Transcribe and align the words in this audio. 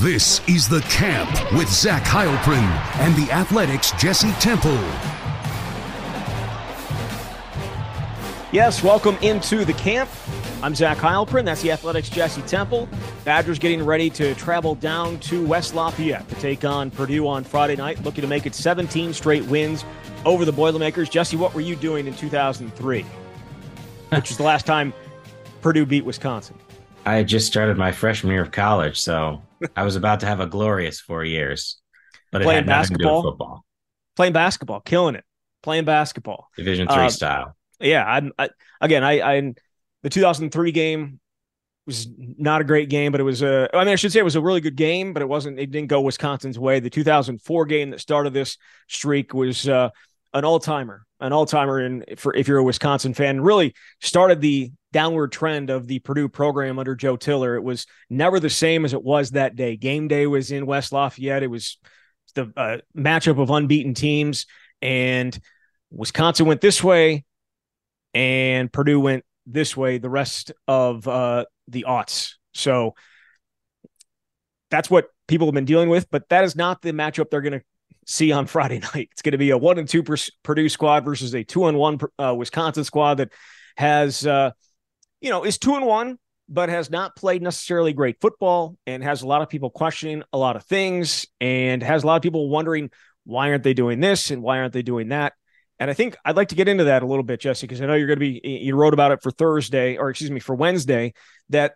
This 0.00 0.40
is 0.48 0.66
The 0.66 0.80
Camp 0.88 1.30
with 1.52 1.68
Zach 1.68 2.04
Heilprin 2.04 2.64
and 3.00 3.14
the 3.16 3.30
Athletic's 3.30 3.92
Jesse 4.00 4.32
Temple. 4.40 4.78
Yes, 8.50 8.82
welcome 8.82 9.18
into 9.20 9.66
The 9.66 9.74
Camp. 9.74 10.08
I'm 10.62 10.74
Zach 10.74 10.96
Heilprin. 10.96 11.44
That's 11.44 11.60
the 11.60 11.70
Athletic's 11.72 12.08
Jesse 12.08 12.40
Temple. 12.40 12.88
Badgers 13.26 13.58
getting 13.58 13.84
ready 13.84 14.08
to 14.08 14.34
travel 14.36 14.74
down 14.74 15.20
to 15.20 15.44
West 15.44 15.74
Lafayette 15.74 16.26
to 16.30 16.34
take 16.36 16.64
on 16.64 16.90
Purdue 16.90 17.28
on 17.28 17.44
Friday 17.44 17.76
night, 17.76 18.02
looking 18.02 18.22
to 18.22 18.28
make 18.28 18.46
it 18.46 18.54
17 18.54 19.12
straight 19.12 19.44
wins 19.44 19.84
over 20.24 20.46
the 20.46 20.52
Boilermakers. 20.52 21.10
Jesse, 21.10 21.36
what 21.36 21.52
were 21.52 21.60
you 21.60 21.76
doing 21.76 22.06
in 22.06 22.14
2003, 22.14 23.02
which 23.02 24.30
was 24.30 24.38
the 24.38 24.44
last 24.44 24.64
time 24.64 24.94
Purdue 25.60 25.84
beat 25.84 26.06
Wisconsin? 26.06 26.56
I 27.04 27.16
had 27.16 27.28
just 27.28 27.46
started 27.46 27.76
my 27.76 27.92
freshman 27.92 28.32
year 28.32 28.40
of 28.40 28.50
college, 28.50 28.98
so 28.98 29.42
I 29.76 29.84
was 29.84 29.96
about 29.96 30.20
to 30.20 30.26
have 30.26 30.40
a 30.40 30.46
glorious 30.46 31.00
four 31.00 31.24
years. 31.24 31.80
But 32.32 32.42
Playing 32.42 32.64
it 32.64 32.66
had 32.66 32.66
nothing 32.66 32.96
to 32.98 33.04
do 33.04 33.10
basketball? 33.10 33.22
football, 33.22 33.64
Playing 34.16 34.32
basketball, 34.32 34.80
killing 34.80 35.14
it, 35.16 35.24
playing 35.62 35.84
basketball. 35.84 36.48
Division 36.56 36.88
three 36.88 37.06
Uh, 37.06 37.10
style. 37.10 37.56
Yeah, 37.80 38.04
I'm, 38.04 38.32
I, 38.38 38.50
again, 38.80 39.02
I, 39.02 39.20
I, 39.20 39.54
the 40.02 40.10
2003 40.10 40.72
game 40.72 41.20
was 41.86 42.06
not 42.16 42.60
a 42.60 42.64
great 42.64 42.88
game, 42.90 43.10
but 43.12 43.20
it 43.20 43.24
was 43.24 43.42
a, 43.42 43.68
I 43.74 43.78
mean, 43.84 43.92
I 43.92 43.96
should 43.96 44.12
say 44.12 44.20
it 44.20 44.24
was 44.24 44.36
a 44.36 44.40
really 44.40 44.60
good 44.60 44.76
game, 44.76 45.12
but 45.12 45.22
it 45.22 45.28
wasn't, 45.28 45.58
it 45.58 45.70
didn't 45.70 45.88
go 45.88 46.02
Wisconsin's 46.02 46.58
way. 46.58 46.78
The 46.80 46.90
2004 46.90 47.64
game 47.66 47.90
that 47.90 48.00
started 48.00 48.32
this 48.34 48.58
streak 48.88 49.34
was 49.34 49.68
uh, 49.68 49.90
an 50.32 50.44
all 50.44 50.58
timer, 50.58 51.04
an 51.20 51.32
all 51.32 51.46
timer. 51.46 51.78
And 51.78 52.04
for, 52.16 52.34
if 52.34 52.48
you're 52.48 52.58
a 52.58 52.64
Wisconsin 52.64 53.14
fan, 53.14 53.40
really 53.40 53.74
started 54.00 54.40
the 54.40 54.72
downward 54.92 55.32
trend 55.32 55.70
of 55.70 55.86
the 55.86 55.98
Purdue 56.00 56.28
program 56.28 56.78
under 56.78 56.94
Joe 56.94 57.16
Tiller. 57.16 57.56
It 57.56 57.62
was 57.62 57.86
never 58.08 58.40
the 58.40 58.50
same 58.50 58.84
as 58.84 58.92
it 58.92 59.02
was 59.02 59.32
that 59.32 59.56
day. 59.56 59.76
Game 59.76 60.08
day 60.08 60.26
was 60.26 60.50
in 60.50 60.66
West 60.66 60.92
Lafayette. 60.92 61.42
It 61.42 61.50
was 61.50 61.78
the 62.34 62.52
uh, 62.56 62.78
matchup 62.96 63.40
of 63.40 63.50
unbeaten 63.50 63.94
teams 63.94 64.46
and 64.82 65.38
Wisconsin 65.90 66.46
went 66.46 66.60
this 66.60 66.82
way 66.82 67.24
and 68.14 68.72
Purdue 68.72 69.00
went 69.00 69.24
this 69.46 69.76
way 69.76 69.98
the 69.98 70.10
rest 70.10 70.52
of 70.68 71.06
uh, 71.06 71.44
the 71.68 71.86
aughts. 71.88 72.34
So 72.54 72.94
that's 74.70 74.90
what 74.90 75.08
people 75.26 75.46
have 75.46 75.54
been 75.54 75.64
dealing 75.64 75.88
with, 75.88 76.10
but 76.10 76.28
that 76.28 76.44
is 76.44 76.56
not 76.56 76.82
the 76.82 76.92
matchup 76.92 77.30
they're 77.30 77.40
going 77.40 77.58
to 77.58 77.62
see 78.06 78.32
on 78.32 78.46
Friday 78.46 78.78
night. 78.94 79.08
It's 79.12 79.22
going 79.22 79.32
to 79.32 79.38
be 79.38 79.50
a 79.50 79.58
one 79.58 79.78
and 79.78 79.88
two 79.88 80.02
Purdue 80.42 80.68
squad 80.68 81.04
versus 81.04 81.34
a 81.34 81.44
two 81.44 81.66
and 81.66 81.78
one 81.78 81.98
uh, 82.18 82.34
Wisconsin 82.36 82.84
squad 82.84 83.14
that 83.16 83.30
has, 83.76 84.26
uh, 84.26 84.50
you 85.20 85.30
know, 85.30 85.44
is 85.44 85.58
two 85.58 85.74
and 85.74 85.86
one, 85.86 86.18
but 86.48 86.68
has 86.68 86.90
not 86.90 87.16
played 87.16 87.42
necessarily 87.42 87.92
great 87.92 88.20
football 88.20 88.76
and 88.86 89.02
has 89.02 89.22
a 89.22 89.26
lot 89.26 89.42
of 89.42 89.48
people 89.48 89.70
questioning 89.70 90.22
a 90.32 90.38
lot 90.38 90.56
of 90.56 90.64
things 90.64 91.26
and 91.40 91.82
has 91.82 92.02
a 92.02 92.06
lot 92.06 92.16
of 92.16 92.22
people 92.22 92.48
wondering 92.48 92.90
why 93.24 93.50
aren't 93.50 93.62
they 93.62 93.74
doing 93.74 94.00
this 94.00 94.30
and 94.30 94.42
why 94.42 94.58
aren't 94.58 94.72
they 94.72 94.82
doing 94.82 95.08
that. 95.08 95.34
And 95.78 95.90
I 95.90 95.94
think 95.94 96.16
I'd 96.24 96.36
like 96.36 96.48
to 96.48 96.54
get 96.54 96.68
into 96.68 96.84
that 96.84 97.02
a 97.02 97.06
little 97.06 97.22
bit, 97.22 97.40
Jesse, 97.40 97.66
because 97.66 97.80
I 97.80 97.86
know 97.86 97.94
you're 97.94 98.06
going 98.06 98.18
to 98.18 98.40
be, 98.40 98.40
you 98.44 98.74
wrote 98.74 98.92
about 98.92 99.12
it 99.12 99.22
for 99.22 99.30
Thursday, 99.30 99.96
or 99.96 100.10
excuse 100.10 100.30
me, 100.30 100.40
for 100.40 100.54
Wednesday, 100.54 101.14
that 101.48 101.72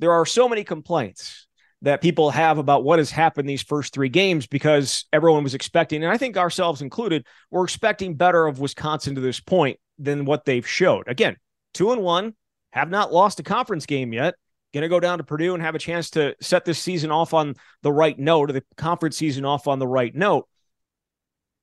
there 0.00 0.10
are 0.10 0.26
so 0.26 0.48
many 0.48 0.64
complaints 0.64 1.43
that 1.84 2.00
people 2.00 2.30
have 2.30 2.56
about 2.56 2.82
what 2.82 2.98
has 2.98 3.10
happened 3.10 3.48
these 3.48 3.62
first 3.62 3.92
three 3.92 4.08
games 4.08 4.46
because 4.46 5.04
everyone 5.12 5.44
was 5.44 5.54
expecting, 5.54 6.02
and 6.02 6.10
I 6.10 6.16
think 6.16 6.36
ourselves 6.36 6.80
included, 6.80 7.26
we're 7.50 7.64
expecting 7.64 8.14
better 8.14 8.46
of 8.46 8.58
Wisconsin 8.58 9.14
to 9.16 9.20
this 9.20 9.38
point 9.38 9.78
than 9.98 10.24
what 10.24 10.46
they've 10.46 10.66
showed. 10.66 11.06
Again, 11.08 11.36
two 11.74 11.92
and 11.92 12.02
one, 12.02 12.34
have 12.72 12.90
not 12.90 13.12
lost 13.12 13.38
a 13.38 13.42
conference 13.42 13.86
game 13.86 14.12
yet. 14.12 14.34
Going 14.72 14.82
to 14.82 14.88
go 14.88 14.98
down 14.98 15.18
to 15.18 15.24
Purdue 15.24 15.54
and 15.54 15.62
have 15.62 15.76
a 15.76 15.78
chance 15.78 16.10
to 16.10 16.34
set 16.40 16.64
this 16.64 16.78
season 16.78 17.12
off 17.12 17.34
on 17.34 17.54
the 17.82 17.92
right 17.92 18.18
note, 18.18 18.50
or 18.50 18.54
the 18.54 18.64
conference 18.76 19.16
season 19.16 19.44
off 19.44 19.68
on 19.68 19.78
the 19.78 19.86
right 19.86 20.12
note. 20.12 20.48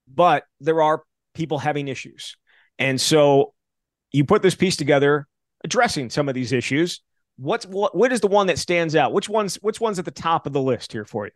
But 0.08 0.44
there 0.60 0.82
are 0.82 1.04
people 1.34 1.58
having 1.58 1.88
issues. 1.88 2.38
And 2.80 3.02
so 3.02 3.54
you 4.12 4.24
put 4.24 4.42
this 4.44 4.56
piece 4.56 4.78
together 4.78 5.28
addressing 5.64 6.10
some 6.10 6.30
of 6.30 6.36
these 6.36 6.54
issues. 6.54 7.02
What's 7.42 7.66
what 7.66 7.98
what 7.98 8.12
is 8.12 8.22
the 8.22 8.28
one 8.28 8.48
that 8.48 8.60
stands 8.60 8.96
out? 8.96 9.14
Which 9.14 9.28
one's 9.28 9.56
which 9.56 9.82
one's 9.82 9.98
at 9.98 10.06
the 10.06 10.12
top 10.12 10.46
of 10.46 10.54
the 10.54 10.62
list 10.62 10.92
here 10.92 11.06
for 11.06 11.26
you? 11.26 11.32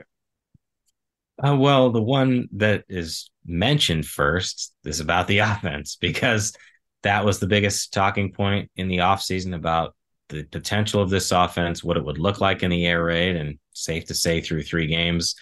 Uh, 1.43 1.55
well, 1.55 1.91
the 1.91 2.01
one 2.01 2.47
that 2.53 2.83
is 2.87 3.31
mentioned 3.43 4.05
first 4.05 4.73
is 4.85 4.99
about 4.99 5.27
the 5.27 5.39
offense 5.39 5.95
because 5.95 6.55
that 7.01 7.25
was 7.25 7.39
the 7.39 7.47
biggest 7.47 7.91
talking 7.91 8.31
point 8.31 8.69
in 8.75 8.87
the 8.87 8.97
offseason 8.97 9.55
about 9.55 9.95
the 10.29 10.43
potential 10.43 11.01
of 11.01 11.09
this 11.09 11.31
offense, 11.31 11.83
what 11.83 11.97
it 11.97 12.05
would 12.05 12.19
look 12.19 12.39
like 12.39 12.61
in 12.61 12.69
the 12.69 12.85
air 12.85 13.03
raid, 13.03 13.35
and 13.35 13.57
safe 13.73 14.05
to 14.05 14.13
say 14.13 14.41
through 14.41 14.61
three 14.61 14.87
games, 14.87 15.35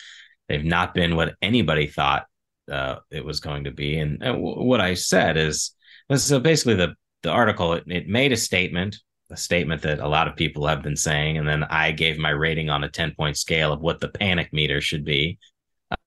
they've 0.48 0.64
not 0.64 0.94
been 0.94 1.16
what 1.16 1.36
anybody 1.42 1.88
thought 1.88 2.26
uh, 2.72 2.96
it 3.12 3.24
was 3.24 3.42
going 3.42 3.66
to 3.66 3.72
be. 3.72 3.98
And, 3.98 4.24
and 4.24 4.36
w- 4.36 4.64
what 4.64 4.82
I 4.82 4.94
said 4.94 5.36
is, 5.36 5.72
so 6.16 6.40
basically 6.40 6.76
the 6.76 6.96
the 7.24 7.32
article 7.32 7.74
it, 7.74 7.84
it 7.88 8.08
made 8.08 8.32
a 8.32 8.38
statement, 8.38 8.98
a 9.34 9.38
statement 9.38 9.82
that 9.84 10.00
a 10.00 10.08
lot 10.08 10.28
of 10.28 10.36
people 10.36 10.68
have 10.68 10.82
been 10.82 10.96
saying, 10.96 11.38
and 11.38 11.48
then 11.48 11.64
I 11.64 11.92
gave 11.92 12.18
my 12.18 12.30
rating 12.30 12.70
on 12.70 12.84
a 12.84 12.90
ten 12.90 13.14
point 13.16 13.38
scale 13.38 13.74
of 13.74 13.82
what 13.82 14.00
the 14.00 14.10
panic 14.10 14.54
meter 14.54 14.82
should 14.82 15.04
be. 15.06 15.38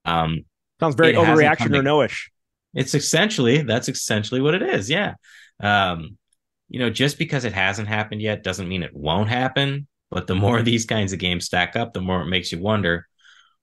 Um, 0.04 0.44
Sounds 0.80 0.94
very 0.94 1.12
overreaction 1.14 1.66
or 1.66 1.78
to- 1.78 1.82
no-ish. 1.82 2.30
it's 2.74 2.94
essentially 2.94 3.62
that's 3.62 3.88
essentially 3.88 4.40
what 4.40 4.54
it 4.54 4.62
is. 4.62 4.90
Yeah. 4.90 5.14
Um, 5.60 6.18
you 6.68 6.80
know, 6.80 6.90
just 6.90 7.18
because 7.18 7.44
it 7.44 7.52
hasn't 7.52 7.88
happened 7.88 8.20
yet 8.20 8.42
doesn't 8.42 8.68
mean 8.68 8.82
it 8.82 8.94
won't 8.94 9.28
happen. 9.28 9.86
But 10.10 10.26
the 10.26 10.34
more 10.34 10.62
these 10.62 10.84
kinds 10.86 11.12
of 11.12 11.18
games 11.18 11.46
stack 11.46 11.76
up, 11.76 11.92
the 11.92 12.00
more 12.00 12.22
it 12.22 12.26
makes 12.26 12.52
you 12.52 12.58
wonder 12.60 13.06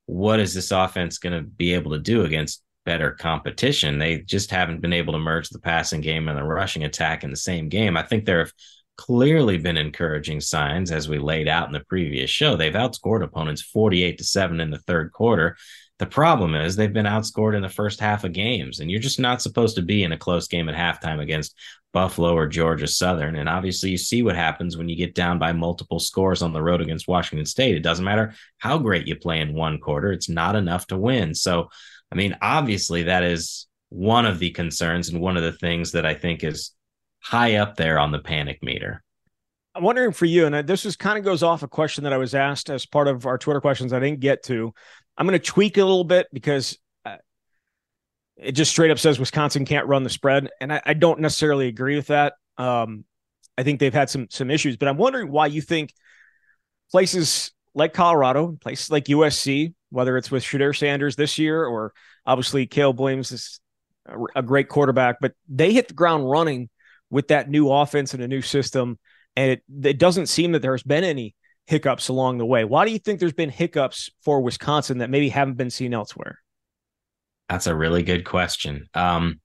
what 0.06 0.40
is 0.40 0.54
this 0.54 0.72
offense 0.72 1.18
going 1.18 1.34
to 1.38 1.44
be 1.48 1.74
able 1.74 1.92
to 1.92 2.00
do 2.00 2.24
against 2.24 2.62
better 2.86 3.12
competition? 3.12 4.00
They 4.00 4.20
just 4.20 4.52
haven't 4.52 4.82
been 4.82 4.92
able 4.94 5.14
to 5.14 5.20
merge 5.20 5.50
the 5.50 5.60
passing 5.60 6.02
game 6.02 6.28
and 6.28 6.38
the 6.38 6.44
rushing 6.44 6.84
attack 6.84 7.24
in 7.24 7.30
the 7.30 7.38
same 7.38 7.70
game. 7.70 7.96
I 7.96 8.04
think 8.04 8.26
there 8.26 8.40
have 8.40 8.52
clearly 8.96 9.58
been 9.58 9.78
encouraging 9.78 10.42
signs 10.42 10.92
as 10.92 11.10
we 11.10 11.18
laid 11.18 11.48
out 11.48 11.68
in 11.68 11.74
the 11.74 11.80
previous 11.82 12.30
show. 12.30 12.56
They've 12.56 12.74
outscored 12.74 13.24
opponents 13.24 13.62
48 13.62 14.18
to 14.18 14.24
7 14.24 14.60
in 14.60 14.72
the 14.72 14.78
third 14.80 15.12
quarter. 15.12 15.58
The 16.00 16.06
problem 16.06 16.56
is 16.56 16.76
they've 16.76 16.92
been 16.92 17.06
outscored 17.06 17.56
in 17.56 17.62
the 17.62 17.70
first 17.70 18.00
half 18.00 18.24
of 18.24 18.34
games, 18.34 18.80
and 18.80 18.90
you're 18.90 19.00
just 19.00 19.20
not 19.20 19.42
supposed 19.42 19.76
to 19.76 19.82
be 19.82 20.04
in 20.04 20.12
a 20.12 20.18
close 20.18 20.48
game 20.48 20.68
at 20.68 20.76
halftime 20.76 21.22
against 21.22 21.56
Buffalo 21.94 22.36
or 22.36 22.48
Georgia 22.48 22.88
Southern. 22.88 23.36
And 23.36 23.48
obviously, 23.48 23.92
you 23.92 23.98
see 23.98 24.24
what 24.24 24.36
happens 24.36 24.76
when 24.76 24.90
you 24.90 24.96
get 24.96 25.16
down 25.16 25.38
by 25.38 25.54
multiple 25.54 26.00
scores 26.00 26.42
on 26.42 26.52
the 26.52 26.62
road 26.62 26.82
against 26.82 27.08
Washington 27.08 27.46
State. 27.46 27.76
It 27.76 27.84
doesn't 27.84 28.04
matter 28.04 28.34
how 28.58 28.80
great 28.80 29.08
you 29.08 29.16
play 29.16 29.40
in 29.40 29.54
one 29.54 29.80
quarter, 29.80 30.12
it's 30.12 30.30
not 30.30 30.56
enough 30.56 30.88
to 30.88 30.98
win. 30.98 31.36
So, 31.36 31.70
I 32.12 32.16
mean, 32.16 32.38
obviously, 32.42 33.04
that 33.04 33.24
is 33.24 33.68
one 33.90 34.26
of 34.26 34.40
the 34.40 34.50
concerns 34.50 35.10
and 35.10 35.22
one 35.22 35.38
of 35.38 35.44
the 35.44 35.54
things 35.54 35.92
that 35.92 36.06
I 36.06 36.16
think 36.16 36.44
is 36.44 36.72
high 37.24 37.56
up 37.56 37.76
there 37.76 37.98
on 37.98 38.12
the 38.12 38.20
panic 38.20 38.62
meter. 38.62 39.04
I'm 39.76 39.84
wondering 39.84 40.12
for 40.12 40.26
you, 40.26 40.46
and 40.46 40.68
this 40.68 40.86
is 40.86 40.96
kind 40.96 41.18
of 41.18 41.24
goes 41.24 41.42
off 41.42 41.64
a 41.64 41.68
question 41.68 42.04
that 42.04 42.14
I 42.14 42.18
was 42.18 42.36
asked 42.36 42.70
as 42.70 42.86
part 42.86 43.08
of 43.08 43.26
our 43.26 43.38
Twitter 43.38 43.62
questions 43.62 43.92
I 43.92 44.00
didn't 44.00 44.20
get 44.20 44.44
to. 44.44 44.72
I'm 45.18 45.26
going 45.26 45.40
to 45.40 45.44
tweak 45.44 45.78
it 45.78 45.82
a 45.82 45.86
little 45.86 46.04
bit 46.04 46.28
because 46.32 46.78
uh, 47.06 47.18
it 48.38 48.52
just 48.52 48.72
straight 48.72 48.92
up 48.92 49.00
says 49.00 49.20
Wisconsin 49.20 49.66
can't 49.66 49.88
run 49.88 50.04
the 50.04 50.10
spread, 50.10 50.50
and 50.62 50.72
I, 50.72 50.82
I 50.86 50.94
don't 50.94 51.22
necessarily 51.22 51.68
agree 51.68 51.96
with 51.96 52.08
that. 52.08 52.34
Um, 52.58 53.06
I 53.58 53.64
think 53.64 53.80
they've 53.80 53.94
had 53.94 54.10
some 54.10 54.28
some 54.30 54.52
issues, 54.52 54.78
but 54.78 54.88
I'm 54.88 54.98
wondering 54.98 55.32
why 55.32 55.48
you 55.48 55.62
think 55.62 55.94
places 56.92 57.52
like 57.74 57.94
Colorado, 57.94 58.58
places 58.62 58.92
like 58.92 59.06
USC, 59.06 59.74
whether 59.90 60.18
it's 60.18 60.30
with 60.30 60.44
Shedeur 60.44 60.78
Sanders 60.78 61.16
this 61.16 61.40
year 61.40 61.66
or 61.66 61.94
obviously 62.26 62.68
Caleb 62.68 63.00
Williams 63.00 63.32
is 63.32 63.60
a 64.36 64.44
great 64.44 64.70
quarterback, 64.70 65.18
but 65.22 65.34
they 65.48 65.74
hit 65.74 65.88
the 65.88 65.94
ground 65.94 66.30
running 66.30 66.70
with 67.14 67.30
that 67.30 67.50
new 67.50 67.72
offense 67.72 68.14
and 68.14 68.24
a 68.24 68.28
new 68.28 68.42
system, 68.42 69.00
and 69.36 69.52
it 69.52 69.64
it 69.84 70.00
doesn't 70.00 70.28
seem 70.28 70.52
that 70.52 70.62
there's 70.62 70.84
been 70.84 71.04
any 71.04 71.36
hiccups 71.66 72.10
along 72.10 72.40
the 72.40 72.46
way. 72.46 72.66
Why 72.66 72.86
do 72.86 72.92
you 72.92 73.00
think 73.00 73.20
there's 73.20 73.34
been 73.34 73.50
hiccups 73.50 74.10
for 74.24 74.42
Wisconsin 74.42 74.98
that 74.98 75.10
maybe 75.10 75.30
haven't 75.30 75.56
been 75.56 75.70
seen 75.70 75.94
elsewhere? 75.94 76.40
That's 77.48 77.68
a 77.68 77.76
really 77.76 78.04
good 78.04 78.26
question. 78.26 78.88
Um, 78.94 79.40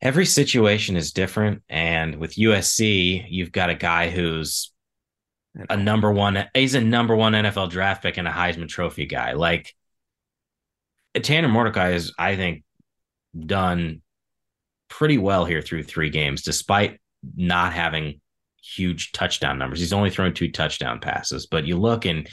every 0.00 0.26
situation 0.26 0.96
is 0.96 1.12
different. 1.12 1.62
And 1.68 2.16
with 2.16 2.34
USC, 2.34 3.26
you've 3.28 3.52
got 3.52 3.70
a 3.70 3.74
guy 3.74 4.10
who's 4.10 4.72
a 5.70 5.76
number 5.76 6.12
one, 6.12 6.46
he's 6.54 6.74
a 6.74 6.80
number 6.80 7.16
one 7.16 7.32
NFL 7.32 7.70
draft 7.70 8.02
pick 8.02 8.18
and 8.18 8.28
a 8.28 8.30
Heisman 8.30 8.68
Trophy 8.68 9.06
guy. 9.06 9.32
Like 9.32 9.74
Tanner 11.14 11.48
Mordecai 11.48 11.92
is, 11.92 12.12
I 12.18 12.36
think, 12.36 12.64
done 13.38 14.02
pretty 14.98 15.18
well 15.18 15.44
here 15.44 15.60
through 15.60 15.82
three 15.82 16.08
games, 16.08 16.42
despite 16.42 17.00
not 17.36 17.72
having 17.72 18.20
huge 18.62 19.10
touchdown 19.10 19.58
numbers. 19.58 19.80
He's 19.80 19.92
only 19.92 20.10
thrown 20.10 20.34
two 20.34 20.52
touchdown 20.52 21.00
passes, 21.00 21.46
but 21.46 21.66
you 21.66 21.76
look 21.76 22.04
and 22.04 22.28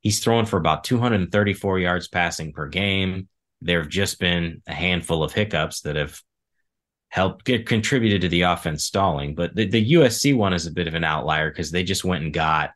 he's 0.00 0.20
throwing 0.20 0.46
for 0.46 0.56
about 0.56 0.84
234 0.84 1.78
yards 1.78 2.08
passing 2.08 2.52
per 2.52 2.68
game. 2.68 3.28
There 3.60 3.82
have 3.82 3.90
just 3.90 4.18
been 4.18 4.62
a 4.66 4.72
handful 4.72 5.22
of 5.22 5.32
hiccups 5.32 5.82
that 5.82 5.96
have 5.96 6.18
helped 7.08 7.44
get 7.44 7.66
contributed 7.66 8.22
to 8.22 8.28
the 8.28 8.42
offense 8.42 8.84
stalling. 8.84 9.34
But 9.34 9.54
the, 9.54 9.66
the 9.66 9.92
USC 9.92 10.34
one 10.34 10.54
is 10.54 10.66
a 10.66 10.72
bit 10.72 10.88
of 10.88 10.94
an 10.94 11.04
outlier 11.04 11.50
because 11.50 11.70
they 11.70 11.82
just 11.82 12.04
went 12.04 12.24
and 12.24 12.32
got 12.32 12.70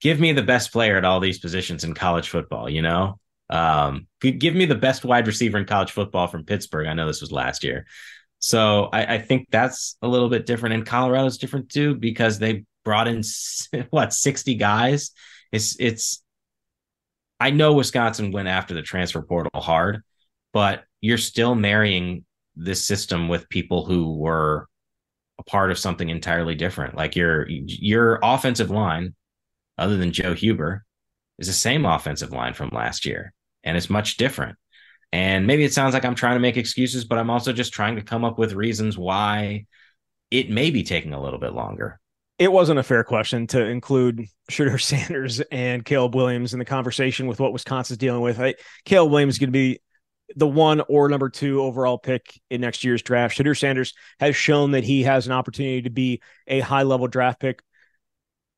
give 0.00 0.20
me 0.20 0.32
the 0.32 0.42
best 0.42 0.70
player 0.70 0.96
at 0.96 1.04
all 1.04 1.18
these 1.18 1.40
positions 1.40 1.82
in 1.82 1.94
college 1.94 2.28
football, 2.28 2.70
you 2.70 2.82
know? 2.82 3.18
Um, 3.50 4.06
give 4.20 4.54
me 4.54 4.64
the 4.64 4.74
best 4.74 5.04
wide 5.04 5.26
receiver 5.26 5.58
in 5.58 5.66
college 5.66 5.90
football 5.90 6.28
from 6.28 6.44
Pittsburgh. 6.44 6.86
I 6.86 6.94
know 6.94 7.06
this 7.06 7.20
was 7.20 7.32
last 7.32 7.64
year. 7.64 7.86
So 8.44 8.90
I, 8.92 9.14
I 9.14 9.18
think 9.20 9.48
that's 9.50 9.96
a 10.02 10.06
little 10.06 10.28
bit 10.28 10.44
different. 10.44 10.74
And 10.74 10.84
Colorado's 10.84 11.38
different 11.38 11.70
too 11.70 11.94
because 11.94 12.38
they 12.38 12.66
brought 12.84 13.08
in 13.08 13.22
what 13.88 14.12
60 14.12 14.56
guys. 14.56 15.12
It's 15.50 15.76
it's 15.80 16.22
I 17.40 17.52
know 17.52 17.72
Wisconsin 17.72 18.32
went 18.32 18.48
after 18.48 18.74
the 18.74 18.82
transfer 18.82 19.22
portal 19.22 19.62
hard, 19.62 20.02
but 20.52 20.84
you're 21.00 21.16
still 21.16 21.54
marrying 21.54 22.26
this 22.54 22.84
system 22.84 23.28
with 23.28 23.48
people 23.48 23.86
who 23.86 24.14
were 24.18 24.68
a 25.38 25.42
part 25.44 25.70
of 25.70 25.78
something 25.78 26.10
entirely 26.10 26.54
different. 26.54 26.94
Like 26.94 27.16
your 27.16 27.48
your 27.48 28.18
offensive 28.22 28.70
line, 28.70 29.14
other 29.78 29.96
than 29.96 30.12
Joe 30.12 30.34
Huber, 30.34 30.84
is 31.38 31.46
the 31.46 31.54
same 31.54 31.86
offensive 31.86 32.30
line 32.30 32.52
from 32.52 32.68
last 32.74 33.06
year, 33.06 33.32
and 33.62 33.74
it's 33.74 33.88
much 33.88 34.18
different. 34.18 34.58
And 35.14 35.46
maybe 35.46 35.62
it 35.62 35.72
sounds 35.72 35.94
like 35.94 36.04
I'm 36.04 36.16
trying 36.16 36.34
to 36.34 36.40
make 36.40 36.56
excuses, 36.56 37.04
but 37.04 37.18
I'm 37.18 37.30
also 37.30 37.52
just 37.52 37.72
trying 37.72 37.94
to 37.94 38.02
come 38.02 38.24
up 38.24 38.36
with 38.36 38.52
reasons 38.52 38.98
why 38.98 39.66
it 40.32 40.50
may 40.50 40.72
be 40.72 40.82
taking 40.82 41.12
a 41.12 41.22
little 41.22 41.38
bit 41.38 41.52
longer. 41.52 42.00
It 42.40 42.50
wasn't 42.50 42.80
a 42.80 42.82
fair 42.82 43.04
question 43.04 43.46
to 43.48 43.64
include 43.64 44.26
Shedeur 44.50 44.80
Sanders 44.82 45.38
and 45.52 45.84
Caleb 45.84 46.16
Williams 46.16 46.52
in 46.52 46.58
the 46.58 46.64
conversation 46.64 47.28
with 47.28 47.38
what 47.38 47.52
Wisconsin's 47.52 47.96
dealing 47.96 48.22
with. 48.22 48.40
I, 48.40 48.56
Caleb 48.84 49.12
Williams 49.12 49.34
is 49.34 49.38
going 49.38 49.50
to 49.50 49.52
be 49.52 49.78
the 50.34 50.48
one 50.48 50.80
or 50.88 51.08
number 51.08 51.28
two 51.28 51.62
overall 51.62 51.96
pick 51.96 52.40
in 52.50 52.60
next 52.60 52.82
year's 52.82 53.00
draft. 53.00 53.38
Shedeur 53.38 53.56
Sanders 53.56 53.94
has 54.18 54.34
shown 54.34 54.72
that 54.72 54.82
he 54.82 55.04
has 55.04 55.26
an 55.26 55.32
opportunity 55.32 55.82
to 55.82 55.90
be 55.90 56.22
a 56.48 56.58
high 56.58 56.82
level 56.82 57.06
draft 57.06 57.38
pick. 57.38 57.62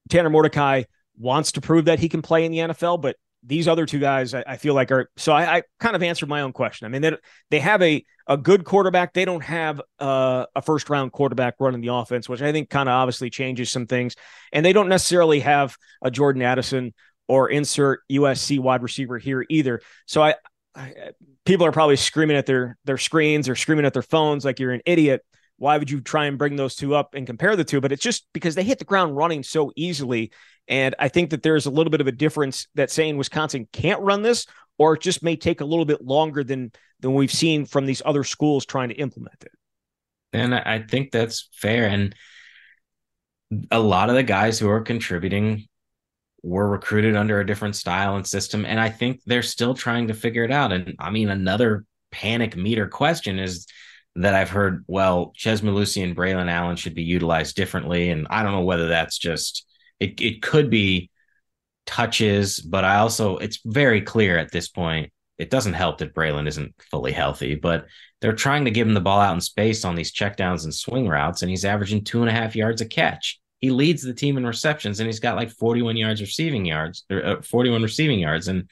Tanner 0.09 0.31
Mordecai 0.31 0.85
wants 1.19 1.53
to 1.53 1.61
prove 1.61 1.85
that 1.85 1.99
he 1.99 2.09
can 2.09 2.23
play 2.23 2.47
in 2.47 2.53
the 2.53 2.61
NFL, 2.61 3.03
but 3.03 3.17
these 3.43 3.69
other 3.69 3.87
two 3.87 3.99
guys, 3.99 4.35
I, 4.35 4.45
I 4.47 4.57
feel 4.57 4.75
like 4.75 4.91
are 4.91 5.11
so. 5.17 5.33
I, 5.33 5.59
I, 5.59 5.63
kind 5.79 5.95
of 5.95 6.03
answered 6.03 6.29
my 6.29 6.41
own 6.41 6.53
question. 6.53 6.87
I 6.87 6.89
mean, 6.89 7.03
they 7.03 7.17
they 7.51 7.61
have 7.61 7.83
a 7.83 8.05
a 8.27 8.37
good 8.37 8.65
quarterback. 8.65 9.13
They 9.13 9.25
don't 9.25 9.45
have 9.45 9.81
uh, 9.99 10.47
a 10.55 10.63
first 10.63 10.91
round 10.91 11.13
quarterback 11.13 11.55
running 11.61 11.81
the 11.81 11.95
offense, 11.95 12.29
which 12.29 12.43
I 12.43 12.53
think 12.53 12.71
kind 12.71 12.89
of 12.89 12.95
obviously 12.95 13.31
changes 13.31 13.71
some 13.71 13.87
things. 13.87 14.17
And 14.53 14.65
they 14.65 14.73
don't 14.73 14.89
necessarily 14.89 15.41
have 15.41 15.77
a 16.03 16.11
Jordan 16.11 16.43
Addison 16.43 16.93
or 17.29 17.49
insert 17.49 18.01
USC 18.11 18.59
wide 18.59 18.83
receiver 18.83 19.19
here 19.19 19.45
either. 19.49 19.81
So 20.07 20.23
I, 20.23 20.35
I 20.75 21.13
people 21.45 21.67
are 21.67 21.73
probably 21.73 21.97
screaming 21.97 22.37
at 22.37 22.47
their 22.47 22.77
their 22.85 22.99
screens 22.99 23.49
or 23.49 23.55
screaming 23.55 23.87
at 23.87 23.93
their 23.93 24.03
phones 24.03 24.45
like 24.45 24.59
you're 24.59 24.73
an 24.73 24.83
idiot 24.87 25.25
why 25.59 25.79
would 25.79 25.91
you 25.91 26.01
try 26.01 26.27
and 26.27 26.39
bring 26.39 26.57
those 26.57 26.75
two 26.75 26.95
up 26.95 27.15
and 27.15 27.27
compare 27.27 27.57
the 27.57 27.65
two? 27.65 27.81
But 27.81 27.93
it's 27.93 28.03
just 28.03 28.27
because 28.33 28.55
they 28.55 28.65
hit 28.65 28.79
the 28.79 28.85
ground 28.85 29.17
running 29.17 29.43
so 29.43 29.73
easily. 29.77 30.33
And 30.69 30.95
I 30.99 31.09
think 31.09 31.31
that 31.31 31.43
there's 31.43 31.67
a 31.67 31.71
little 31.71 31.91
bit 31.91 32.01
of 32.01 32.07
a 32.07 32.13
difference 32.13 32.67
that 32.75 32.91
saying 32.91 33.17
Wisconsin 33.17 33.69
can't 33.73 34.01
run 34.03 34.23
this, 34.23 34.47
or 34.79 34.95
it 34.95 35.01
just 35.01 35.23
may 35.23 35.37
take 35.37 35.61
a 35.61 35.65
little 35.65 35.85
bit 35.85 36.05
longer 36.05 36.45
than 36.45 36.73
than 37.01 37.15
we've 37.15 37.33
seen 37.33 37.67
from 37.67 37.87
these 37.87 38.03
other 38.05 38.25
schools 38.25 38.65
trying 38.67 38.89
to 38.89 38.95
implement 38.95 39.45
it. 39.45 39.53
And 40.33 40.55
I 40.55 40.81
think 40.81 41.11
that's 41.11 41.49
fair. 41.53 41.87
And 41.89 42.15
a 43.71 43.79
lot 43.79 44.09
of 44.09 44.17
the 44.17 44.23
guys 44.23 44.59
who 44.59 44.69
are 44.69 44.81
contributing 44.81 45.67
were 46.43 46.69
recruited 46.69 47.17
under 47.17 47.41
a 47.41 47.47
different 47.47 47.77
style 47.77 48.17
and 48.17 48.27
system. 48.27 48.65
And 48.65 48.81
I 48.81 48.89
think 48.89 49.21
they're 49.25 49.43
still 49.43 49.75
trying 49.75 50.09
to 50.09 50.15
figure 50.15 50.45
it 50.45 50.51
out. 50.51 50.73
And 50.73 50.95
I 50.99 51.11
mean, 51.11 51.29
another 51.29 51.85
panic 52.11 52.57
meter 52.57 52.89
question 52.89 53.39
is 53.39 53.67
that 54.17 54.35
I've 54.35 54.51
heard, 54.51 54.85
well, 54.87 55.33
Chez 55.35 55.61
Mellusi 55.61 56.03
and 56.03 56.17
Braelon 56.17 56.51
Allen 56.51 56.77
should 56.77 56.95
be 56.95 57.03
utilized 57.03 57.57
differently. 57.57 58.11
And 58.11 58.27
I 58.31 58.43
don't 58.43 58.53
know 58.53 58.63
whether 58.63 58.89
that's 58.89 59.19
just 59.19 59.67
it 60.01 60.21
it 60.21 60.43
could 60.43 60.71
be 60.71 61.11
touches, 61.87 62.61
but 62.61 62.85
I 62.85 62.97
also 62.97 63.37
it's 63.37 63.61
very 63.65 64.01
clear 64.01 64.39
at 64.39 64.51
this 64.51 64.69
point. 64.69 65.13
It 65.39 65.51
doesn't 65.51 65.75
help 65.75 65.99
that 65.99 66.15
Braelon 66.15 66.49
isn't 66.49 66.75
fully 66.91 67.13
healthy, 67.13 67.57
but 67.57 67.87
they're 68.21 68.33
trying 68.33 68.65
to 68.65 68.71
give 68.71 68.87
him 68.87 68.95
the 68.95 69.01
ball 69.01 69.21
out 69.21 69.35
in 69.35 69.41
space 69.41 69.85
on 69.85 69.95
these 69.95 70.13
checkdowns 70.13 70.65
and 70.65 70.75
swing 70.75 71.07
routes, 71.07 71.43
and 71.43 71.51
he's 71.51 71.67
averaging 71.67 72.05
two 72.05 72.21
and 72.21 72.31
a 72.31 72.33
half 72.33 72.57
yards 72.57 72.81
a 72.81 72.87
catch. 72.87 73.39
He 73.61 73.71
leads 73.71 74.03
the 74.03 74.15
team 74.15 74.39
in 74.39 74.47
receptions, 74.47 74.99
and 74.99 75.07
he's 75.07 75.21
got 75.21 75.37
like 75.37 75.51
41 75.51 75.97
yards 75.97 76.23
receiving 76.23 76.65
yards, 76.65 77.05
or 77.11 77.25
uh, 77.25 77.43
41 77.43 77.83
receiving 77.83 78.19
yards, 78.19 78.49
and 78.49 78.69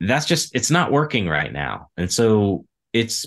that's 0.00 0.26
just 0.26 0.54
it's 0.54 0.70
not 0.70 0.92
working 0.92 1.28
right 1.28 1.52
now. 1.52 1.88
And 1.96 2.10
so 2.10 2.64
it's 2.92 3.26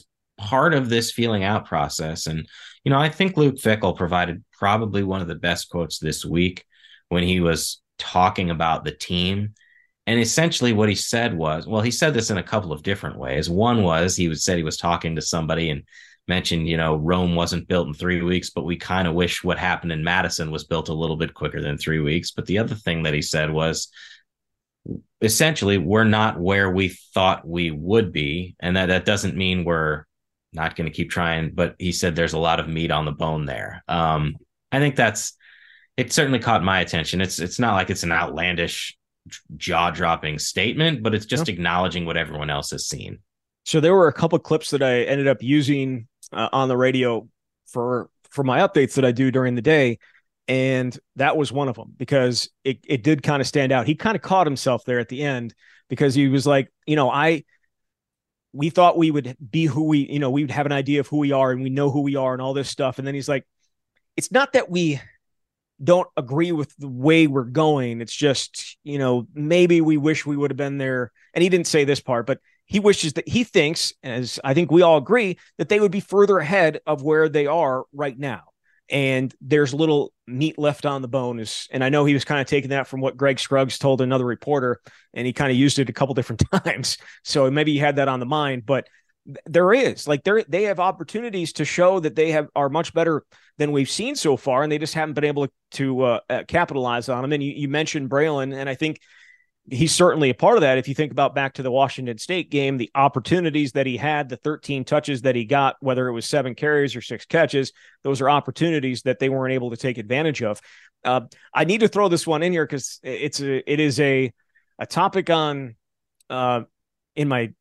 part 0.49 0.73
of 0.73 0.89
this 0.89 1.11
feeling 1.11 1.43
out 1.43 1.65
process. 1.65 2.27
And, 2.27 2.47
you 2.83 2.91
know, 2.91 2.99
I 2.99 3.09
think 3.09 3.37
Luke 3.37 3.55
Fickell 3.55 3.95
provided 3.95 4.43
probably 4.51 5.03
one 5.03 5.21
of 5.21 5.27
the 5.27 5.35
best 5.35 5.69
quotes 5.69 5.99
this 5.99 6.25
week 6.25 6.65
when 7.09 7.23
he 7.23 7.39
was 7.39 7.81
talking 7.97 8.49
about 8.49 8.83
the 8.83 8.91
team. 8.91 9.53
And 10.05 10.19
essentially 10.19 10.73
what 10.73 10.89
he 10.89 10.95
said 10.95 11.33
was, 11.33 11.65
well, 11.65 11.81
he 11.81 11.91
said 11.91 12.13
this 12.13 12.29
in 12.29 12.37
a 12.37 12.43
couple 12.43 12.73
of 12.73 12.83
different 12.83 13.17
ways. 13.17 13.49
One 13.49 13.83
was 13.83 14.17
he 14.17 14.33
said 14.35 14.57
he 14.57 14.63
was 14.63 14.77
talking 14.77 15.15
to 15.15 15.21
somebody 15.21 15.69
and 15.69 15.83
mentioned, 16.27 16.67
you 16.67 16.75
know, 16.75 16.97
Rome 16.97 17.35
wasn't 17.35 17.67
built 17.69 17.87
in 17.87 17.93
three 17.93 18.21
weeks, 18.21 18.49
but 18.49 18.65
we 18.65 18.75
kind 18.75 19.07
of 19.07 19.13
wish 19.13 19.43
what 19.43 19.57
happened 19.57 19.93
in 19.93 20.03
Madison 20.03 20.51
was 20.51 20.65
built 20.65 20.89
a 20.89 20.93
little 20.93 21.15
bit 21.15 21.33
quicker 21.33 21.61
than 21.61 21.77
three 21.77 21.99
weeks. 21.99 22.31
But 22.31 22.47
the 22.47 22.57
other 22.57 22.75
thing 22.75 23.03
that 23.03 23.13
he 23.13 23.21
said 23.21 23.49
was 23.49 23.89
essentially 25.21 25.77
we're 25.77 26.03
not 26.03 26.39
where 26.39 26.69
we 26.69 26.89
thought 27.13 27.47
we 27.47 27.71
would 27.71 28.11
be. 28.11 28.55
And 28.59 28.75
that, 28.75 28.87
that 28.87 29.05
doesn't 29.05 29.37
mean 29.37 29.63
we're 29.63 30.03
not 30.53 30.75
going 30.75 30.89
to 30.89 30.95
keep 30.95 31.09
trying, 31.09 31.51
but 31.53 31.75
he 31.79 31.91
said 31.91 32.15
there's 32.15 32.33
a 32.33 32.39
lot 32.39 32.59
of 32.59 32.67
meat 32.67 32.91
on 32.91 33.05
the 33.05 33.11
bone 33.11 33.45
there. 33.45 33.83
Um, 33.88 34.35
I 34.71 34.79
think 34.79 34.95
that's 34.95 35.33
it. 35.97 36.11
Certainly 36.13 36.39
caught 36.39 36.63
my 36.63 36.79
attention. 36.79 37.21
It's 37.21 37.39
it's 37.39 37.59
not 37.59 37.73
like 37.73 37.89
it's 37.89 38.03
an 38.03 38.11
outlandish, 38.11 38.97
jaw 39.57 39.91
dropping 39.91 40.39
statement, 40.39 41.03
but 41.03 41.13
it's 41.13 41.25
just 41.25 41.50
acknowledging 41.50 42.05
what 42.05 42.17
everyone 42.17 42.50
else 42.50 42.71
has 42.71 42.88
seen. 42.88 43.19
So 43.65 43.79
there 43.79 43.94
were 43.94 44.07
a 44.07 44.13
couple 44.13 44.38
clips 44.39 44.71
that 44.71 44.83
I 44.83 45.03
ended 45.03 45.27
up 45.27 45.41
using 45.41 46.07
uh, 46.31 46.50
on 46.51 46.67
the 46.67 46.77
radio 46.77 47.27
for 47.67 48.09
for 48.29 48.44
my 48.44 48.59
updates 48.59 48.95
that 48.95 49.05
I 49.05 49.11
do 49.11 49.31
during 49.31 49.55
the 49.55 49.61
day, 49.61 50.00
and 50.47 50.97
that 51.15 51.38
was 51.38 51.51
one 51.51 51.69
of 51.69 51.75
them 51.75 51.94
because 51.97 52.50
it 52.63 52.79
it 52.88 53.03
did 53.03 53.23
kind 53.23 53.41
of 53.41 53.47
stand 53.47 53.71
out. 53.71 53.88
He 53.88 53.95
kind 53.95 54.15
of 54.15 54.21
caught 54.21 54.47
himself 54.47 54.83
there 54.85 55.00
at 55.00 55.09
the 55.09 55.23
end 55.23 55.53
because 55.89 56.15
he 56.15 56.27
was 56.27 56.47
like, 56.47 56.71
you 56.85 56.95
know, 56.95 57.09
I 57.09 57.44
we 58.53 58.69
thought 58.69 58.97
we 58.97 59.11
would 59.11 59.35
be 59.51 59.65
who 59.65 59.83
we, 59.83 60.07
you 60.09 60.19
know, 60.19 60.29
we 60.29 60.44
would 60.44 60.51
have 60.51 60.67
an 60.67 60.71
idea 60.71 61.00
of 61.00 61.07
who 61.07 61.17
we 61.17 61.31
are 61.31 61.51
and 61.51 61.63
we 61.63 61.69
know 61.69 61.89
who 61.89 62.01
we 62.01 62.15
are 62.15 62.33
and 62.33 62.41
all 62.41 62.53
this 62.53 62.69
stuff. 62.69 63.00
And 63.00 63.07
then 63.07 63.15
he's 63.15 63.27
like, 63.27 63.45
it's 64.15 64.31
not 64.31 64.53
that 64.53 64.69
we 64.69 65.01
don't 65.83 66.07
agree 66.15 66.51
with 66.51 66.73
the 66.77 66.88
way 66.88 67.25
we're 67.25 67.44
going. 67.44 68.00
It's 68.00 68.15
just, 68.15 68.77
you 68.83 69.00
know, 69.00 69.27
maybe 69.33 69.81
we 69.81 69.97
wish 69.97 70.25
we 70.25 70.38
would 70.38 70.51
have 70.51 70.57
been 70.57 70.77
there. 70.77 71.12
And 71.33 71.41
he 71.41 71.50
didn't 71.50 71.67
say 71.67 71.83
this 71.83 72.00
part, 72.00 72.27
but 72.27 72.39
he 72.65 72.79
wishes 72.79 73.13
that 73.13 73.27
he 73.27 73.43
thinks, 73.43 73.91
as 74.03 74.39
I 74.43 74.53
think 74.53 74.72
we 74.72 74.83
all 74.83 74.98
agree, 74.98 75.39
that 75.57 75.67
they 75.67 75.79
would 75.79 75.91
be 75.91 76.00
further 76.00 76.38
ahead 76.38 76.79
of 76.86 77.01
where 77.01 77.27
they 77.27 77.48
are 77.48 77.86
right 77.91 78.17
now 78.17 78.52
and 78.93 79.33
there's 79.41 79.73
little 79.73 80.13
meat 80.27 80.57
left 80.57 80.85
on 80.85 81.01
the 81.01 81.07
bone 81.07 81.39
is 81.39 81.67
and 81.71 81.83
i 81.83 81.89
know 81.89 82.05
he 82.05 82.13
was 82.13 82.23
kind 82.23 82.39
of 82.39 82.47
taking 82.47 82.69
that 82.69 82.88
from 82.88 83.01
what 83.01 83.17
greg 83.17 83.39
scruggs 83.39 83.77
told 83.77 84.00
another 84.00 84.25
reporter 84.25 84.79
and 85.13 85.27
he 85.27 85.33
kind 85.33 85.51
of 85.51 85.57
used 85.57 85.79
it 85.79 85.89
a 85.89 85.93
couple 85.93 86.15
different 86.15 86.43
times. 86.63 86.97
So 87.23 87.50
maybe 87.51 87.73
he 87.73 87.79
had 87.79 87.97
that 87.97 88.07
on 88.07 88.19
the 88.19 88.25
mind 88.25 88.65
but 88.65 88.88
there 89.45 89.73
is 89.73 90.07
like 90.07 90.23
there 90.23 90.43
they 90.47 90.63
have 90.63 90.79
opportunities 90.79 91.53
to 91.53 91.65
show 91.65 92.00
that 92.00 92.15
they 92.15 92.31
have 92.31 92.50
are 92.55 92.69
much 92.69 92.93
better 92.93 93.23
than 93.57 93.71
we've 93.71 93.89
seen 93.89 94.15
so 94.15 94.35
far 94.35 94.63
and 94.63 94.71
they 94.71 94.77
just 94.77 94.93
haven't 94.93 95.13
been 95.13 95.23
able 95.23 95.47
to, 95.47 95.53
to 95.71 96.01
uh, 96.03 96.19
uh 96.29 96.43
capitalize 96.47 97.07
on 97.07 97.21
them 97.21 97.31
and 97.31 97.41
you, 97.41 97.53
you 97.53 97.69
mentioned 97.69 98.09
braelon 98.09 98.53
and 98.53 98.67
i 98.67 98.75
think 98.75 99.00
he's 99.70 99.93
certainly 99.93 100.29
a 100.29 100.34
part 100.34 100.58
of 100.58 100.62
that. 100.62 100.77
If 100.77 100.88
you 100.88 100.96
think 100.96 101.12
about 101.12 101.36
back 101.36 101.53
to 101.53 101.63
the 101.63 101.72
Washington 101.72 102.17
State 102.17 102.51
game, 102.51 102.77
the 102.77 102.91
opportunities 102.96 103.72
that 103.74 103.86
he 103.86 103.98
had, 103.98 104.29
the 104.29 104.38
13 104.38 104.84
touches 104.84 105.22
that 105.22 105.36
he 105.36 105.46
got, 105.46 105.77
whether 105.79 106.08
it 106.08 106.12
was 106.12 106.25
seven 106.25 106.53
carries 106.53 106.96
or 106.96 107.01
six 107.01 107.25
catches, 107.25 107.72
those 108.03 108.20
are 108.22 108.29
opportunities 108.29 109.03
that 109.03 109.20
they 109.20 109.29
weren't 109.29 109.53
able 109.53 109.70
to 109.70 109.77
take 109.77 109.98
advantage 109.98 110.43
of. 110.43 110.60
Uh, 111.05 111.22
I 111.53 111.65
need 111.65 111.79
to 111.79 111.88
throw 111.88 112.10
this 112.10 112.27
one 112.27 112.43
in 112.43 112.51
here 112.51 112.65
because 112.65 113.00
it's 113.03 113.41
a 113.41 113.72
it 113.72 113.79
is 113.79 114.00
a 114.00 114.34
a 114.79 114.86
topic 114.86 115.29
on 115.29 115.75
uh, 116.29 116.62
in 117.15 117.27
my 117.27 117.53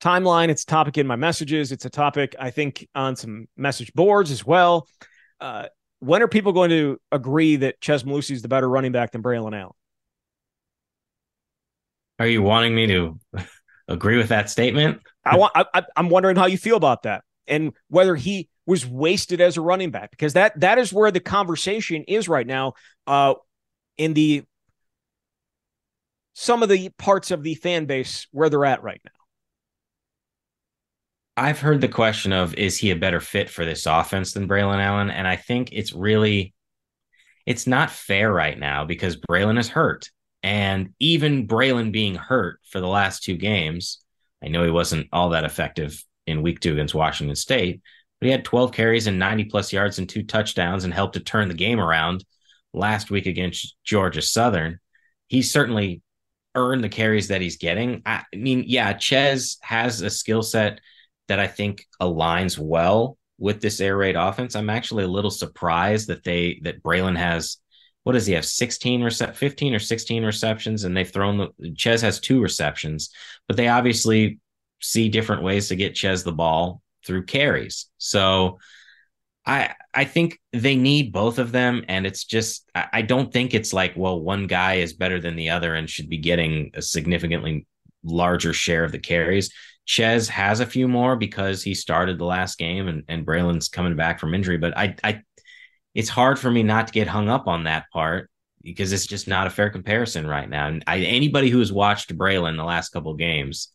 timeline. 0.00 0.48
It's 0.48 0.62
a 0.62 0.66
topic 0.66 0.98
in 0.98 1.06
my 1.06 1.16
messages. 1.16 1.72
It's 1.72 1.84
a 1.84 1.90
topic 1.90 2.36
I 2.38 2.50
think 2.50 2.88
on 2.94 3.16
some 3.16 3.46
message 3.56 3.92
boards 3.94 4.30
as 4.30 4.44
well. 4.44 4.88
Uh, 5.40 5.66
when 6.00 6.22
are 6.22 6.28
people 6.28 6.52
going 6.52 6.70
to 6.70 7.00
agree 7.10 7.56
that 7.56 7.80
Chez 7.80 8.04
Mellusi 8.04 8.32
is 8.32 8.42
the 8.42 8.48
better 8.48 8.68
running 8.68 8.92
back 8.92 9.12
than 9.12 9.22
Braelon 9.22 9.58
Allen? 9.58 9.72
Are 12.18 12.26
you 12.26 12.42
wanting 12.42 12.74
me 12.74 12.86
to 12.88 13.18
agree 13.88 14.16
with 14.16 14.28
that 14.28 14.50
statement? 14.50 15.00
I 15.24 15.36
want. 15.36 15.52
I, 15.54 15.82
I'm 15.96 16.10
wondering 16.10 16.36
how 16.36 16.46
you 16.46 16.58
feel 16.58 16.76
about 16.76 17.04
that, 17.04 17.24
and 17.46 17.72
whether 17.88 18.14
he 18.14 18.48
was 18.66 18.86
wasted 18.86 19.40
as 19.40 19.56
a 19.56 19.60
running 19.60 19.90
back, 19.90 20.10
because 20.10 20.34
that 20.34 20.58
that 20.60 20.78
is 20.78 20.92
where 20.92 21.10
the 21.10 21.20
conversation 21.20 22.04
is 22.04 22.28
right 22.28 22.46
now. 22.46 22.74
Uh, 23.06 23.34
in 23.96 24.14
the 24.14 24.44
some 26.34 26.62
of 26.62 26.68
the 26.68 26.90
parts 26.98 27.30
of 27.30 27.42
the 27.42 27.54
fan 27.54 27.86
base 27.86 28.26
where 28.32 28.48
they're 28.48 28.64
at 28.64 28.82
right 28.82 29.00
now. 29.04 29.10
I've 31.36 31.60
heard 31.60 31.80
the 31.80 31.88
question 31.88 32.32
of 32.32 32.54
is 32.54 32.78
he 32.78 32.90
a 32.90 32.96
better 32.96 33.20
fit 33.20 33.50
for 33.50 33.64
this 33.64 33.86
offense 33.86 34.32
than 34.32 34.48
Braelon 34.48 34.78
Allen, 34.78 35.10
and 35.10 35.26
I 35.26 35.36
think 35.36 35.70
it's 35.72 35.92
really 35.92 36.54
it's 37.46 37.66
not 37.66 37.90
fair 37.90 38.32
right 38.32 38.58
now 38.58 38.84
because 38.84 39.16
Braelon 39.16 39.58
is 39.58 39.68
hurt. 39.68 40.10
And 40.44 40.90
even 41.00 41.48
Braelon 41.48 41.90
being 41.90 42.16
hurt 42.16 42.60
for 42.70 42.78
the 42.78 42.86
last 42.86 43.22
two 43.22 43.38
games, 43.38 44.04
I 44.42 44.48
know 44.48 44.62
he 44.62 44.70
wasn't 44.70 45.08
all 45.10 45.30
that 45.30 45.44
effective 45.44 46.04
in 46.26 46.42
week 46.42 46.60
two 46.60 46.74
against 46.74 46.94
Washington 46.94 47.34
State, 47.34 47.80
but 48.20 48.26
he 48.26 48.30
had 48.30 48.44
12 48.44 48.70
carries 48.70 49.06
and 49.06 49.18
90 49.18 49.44
plus 49.44 49.72
yards 49.72 49.98
and 49.98 50.06
two 50.06 50.22
touchdowns 50.22 50.84
and 50.84 50.92
helped 50.92 51.14
to 51.14 51.20
turn 51.20 51.48
the 51.48 51.54
game 51.54 51.80
around 51.80 52.26
last 52.74 53.10
week 53.10 53.24
against 53.24 53.74
Georgia 53.84 54.20
Southern. 54.20 54.80
He 55.28 55.40
certainly 55.40 56.02
earned 56.54 56.84
the 56.84 56.90
carries 56.90 57.28
that 57.28 57.40
he's 57.40 57.56
getting. 57.56 58.02
I 58.04 58.24
mean, 58.34 58.64
yeah, 58.66 58.92
Chez 58.98 59.56
has 59.62 60.02
a 60.02 60.10
skill 60.10 60.42
set 60.42 60.78
that 61.28 61.40
I 61.40 61.46
think 61.46 61.86
aligns 62.02 62.58
well 62.58 63.16
with 63.38 63.62
this 63.62 63.80
air 63.80 63.96
raid 63.96 64.14
offense. 64.14 64.56
I'm 64.56 64.68
actually 64.68 65.04
a 65.04 65.08
little 65.08 65.30
surprised 65.30 66.08
that 66.08 66.22
they 66.22 66.60
that 66.64 66.82
Braelon 66.82 67.16
has 67.16 67.56
what 68.04 68.12
does 68.12 68.26
he 68.26 68.34
have 68.34 68.44
16 68.44 69.00
rece- 69.00 69.34
15 69.34 69.74
or 69.74 69.78
16 69.78 70.24
receptions 70.24 70.84
and 70.84 70.96
they've 70.96 71.10
thrown 71.10 71.38
the 71.38 71.74
Chez 71.74 72.00
has 72.02 72.20
two 72.20 72.40
receptions, 72.40 73.10
but 73.48 73.56
they 73.56 73.68
obviously 73.68 74.38
see 74.80 75.08
different 75.08 75.42
ways 75.42 75.68
to 75.68 75.76
get 75.76 75.96
Chez 75.96 76.22
the 76.22 76.32
ball 76.32 76.82
through 77.04 77.24
carries. 77.24 77.86
So 77.98 78.58
I 79.46 79.74
I 79.92 80.04
think 80.04 80.38
they 80.52 80.76
need 80.76 81.12
both 81.12 81.38
of 81.38 81.52
them, 81.52 81.84
and 81.88 82.06
it's 82.06 82.24
just 82.24 82.68
I, 82.74 82.86
I 82.92 83.02
don't 83.02 83.32
think 83.32 83.54
it's 83.54 83.72
like 83.72 83.94
well 83.96 84.20
one 84.20 84.46
guy 84.46 84.74
is 84.74 84.92
better 84.92 85.20
than 85.20 85.36
the 85.36 85.50
other 85.50 85.74
and 85.74 85.88
should 85.88 86.08
be 86.08 86.18
getting 86.18 86.70
a 86.74 86.82
significantly 86.82 87.66
larger 88.02 88.52
share 88.52 88.84
of 88.84 88.92
the 88.92 88.98
carries. 88.98 89.50
Chez 89.86 90.28
has 90.28 90.60
a 90.60 90.66
few 90.66 90.88
more 90.88 91.16
because 91.16 91.62
he 91.62 91.74
started 91.74 92.18
the 92.18 92.24
last 92.24 92.58
game 92.58 92.88
and, 92.88 93.04
and 93.08 93.26
Braelon's 93.26 93.68
coming 93.68 93.96
back 93.96 94.18
from 94.18 94.34
injury. 94.34 94.56
But 94.56 94.76
I, 94.76 94.94
I, 95.04 95.22
it's 95.94 96.08
hard 96.08 96.38
for 96.38 96.50
me 96.50 96.62
not 96.62 96.88
to 96.88 96.92
get 96.92 97.06
hung 97.06 97.28
up 97.28 97.46
on 97.46 97.64
that 97.64 97.90
part 97.92 98.30
because 98.62 98.92
it's 98.92 99.06
just 99.06 99.28
not 99.28 99.46
a 99.46 99.50
fair 99.50 99.70
comparison 99.70 100.26
right 100.26 100.48
now. 100.48 100.66
And 100.68 100.82
I, 100.86 100.98
anybody 101.00 101.50
who 101.50 101.58
has 101.60 101.72
watched 101.72 102.16
Braelon 102.16 102.56
the 102.56 102.64
last 102.64 102.90
couple 102.90 103.14
games 103.14 103.68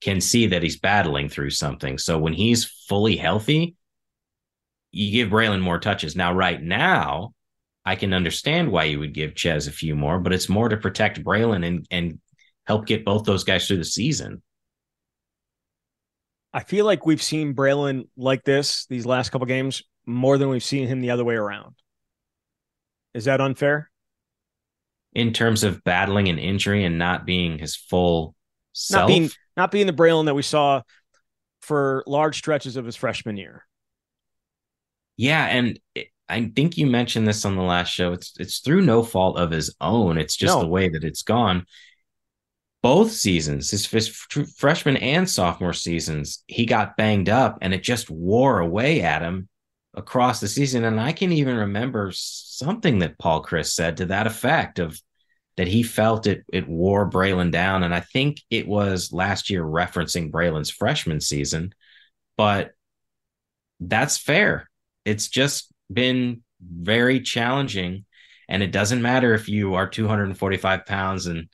can 0.00 0.20
see 0.20 0.46
that 0.48 0.62
he's 0.62 0.78
battling 0.78 1.28
through 1.28 1.50
something. 1.50 1.98
So 1.98 2.18
when 2.18 2.32
he's 2.32 2.64
fully 2.64 3.16
healthy, 3.16 3.76
you 4.92 5.12
give 5.12 5.30
Braelon 5.30 5.60
more 5.60 5.78
touches. 5.78 6.16
Now, 6.16 6.32
right 6.32 6.62
now, 6.62 7.34
I 7.84 7.96
can 7.96 8.14
understand 8.14 8.72
why 8.72 8.84
you 8.84 8.98
would 8.98 9.14
give 9.14 9.34
Chez 9.34 9.66
a 9.66 9.72
few 9.72 9.94
more, 9.94 10.18
but 10.18 10.32
it's 10.32 10.48
more 10.48 10.68
to 10.68 10.76
protect 10.76 11.22
Braelon 11.22 11.66
and 11.66 11.86
and 11.90 12.20
help 12.66 12.86
get 12.86 13.04
both 13.04 13.24
those 13.24 13.44
guys 13.44 13.66
through 13.66 13.76
the 13.76 13.84
season. 13.84 14.42
I 16.52 16.64
feel 16.64 16.84
like 16.84 17.06
we've 17.06 17.22
seen 17.22 17.54
Braelon 17.54 18.08
like 18.16 18.44
this 18.44 18.86
these 18.86 19.06
last 19.06 19.30
couple 19.30 19.46
games 19.46 19.82
more 20.06 20.38
than 20.38 20.48
we've 20.48 20.64
seen 20.64 20.88
him 20.88 21.00
the 21.00 21.10
other 21.10 21.24
way 21.24 21.34
around. 21.34 21.74
Is 23.14 23.24
that 23.24 23.40
unfair? 23.40 23.90
In 25.12 25.32
terms 25.32 25.64
of 25.64 25.82
battling 25.84 26.28
an 26.28 26.38
injury 26.38 26.84
and 26.84 26.98
not 26.98 27.24
being 27.24 27.58
his 27.58 27.74
full 27.74 28.34
self, 28.72 29.02
not 29.02 29.08
being 29.08 29.30
not 29.56 29.70
being 29.70 29.86
the 29.86 29.92
Braelon 29.92 30.26
that 30.26 30.34
we 30.34 30.42
saw 30.42 30.82
for 31.62 32.04
large 32.06 32.36
stretches 32.36 32.76
of 32.76 32.84
his 32.84 32.96
freshman 32.96 33.36
year. 33.36 33.66
Yeah, 35.16 35.46
and 35.46 35.80
it, 35.94 36.08
I 36.28 36.52
think 36.54 36.76
you 36.76 36.86
mentioned 36.86 37.26
this 37.26 37.46
on 37.46 37.56
the 37.56 37.62
last 37.62 37.88
show. 37.88 38.12
It's 38.12 38.34
it's 38.38 38.58
through 38.58 38.82
no 38.82 39.02
fault 39.02 39.38
of 39.38 39.50
his 39.50 39.74
own. 39.80 40.18
It's 40.18 40.36
just 40.36 40.54
no. 40.54 40.60
the 40.60 40.68
way 40.68 40.90
that 40.90 41.02
it's 41.02 41.22
gone 41.22 41.64
both 42.86 43.10
seasons, 43.10 43.72
his, 43.72 43.84
his 43.90 44.08
freshman 44.56 44.96
and 44.98 45.28
sophomore 45.28 45.72
seasons, 45.72 46.44
he 46.46 46.64
got 46.64 46.96
banged 46.96 47.28
up 47.28 47.58
and 47.60 47.74
it 47.74 47.82
just 47.82 48.08
wore 48.08 48.60
away 48.60 49.02
at 49.02 49.22
him 49.22 49.48
across 49.96 50.40
the 50.40 50.48
season. 50.48 50.84
And 50.84 51.00
I 51.00 51.12
can 51.12 51.32
even 51.32 51.56
remember 51.56 52.12
something 52.12 53.00
that 53.00 53.18
Paul 53.18 53.42
Chryst 53.42 53.74
said 53.74 53.96
to 53.96 54.06
that 54.06 54.26
effect 54.26 54.78
of 54.78 55.00
that 55.56 55.66
he 55.66 55.82
felt 55.82 56.26
it 56.26 56.44
it 56.52 56.68
wore 56.68 57.10
Braelon 57.10 57.50
down. 57.50 57.82
And 57.82 57.94
I 57.94 58.00
think 58.00 58.42
it 58.50 58.68
was 58.68 59.12
last 59.12 59.48
year 59.48 59.64
referencing 59.64 60.30
Braelon's 60.30 60.70
freshman 60.70 61.20
season, 61.20 61.72
but 62.36 62.72
that's 63.80 64.18
fair. 64.18 64.70
It's 65.04 65.28
just 65.28 65.72
been 65.92 66.42
very 66.60 67.20
challenging. 67.20 68.04
And 68.48 68.62
it 68.62 68.70
doesn't 68.70 69.02
matter 69.02 69.34
if 69.34 69.48
you 69.48 69.74
are 69.74 69.88
245 69.88 70.86
pounds 70.86 71.26
and 71.26 71.48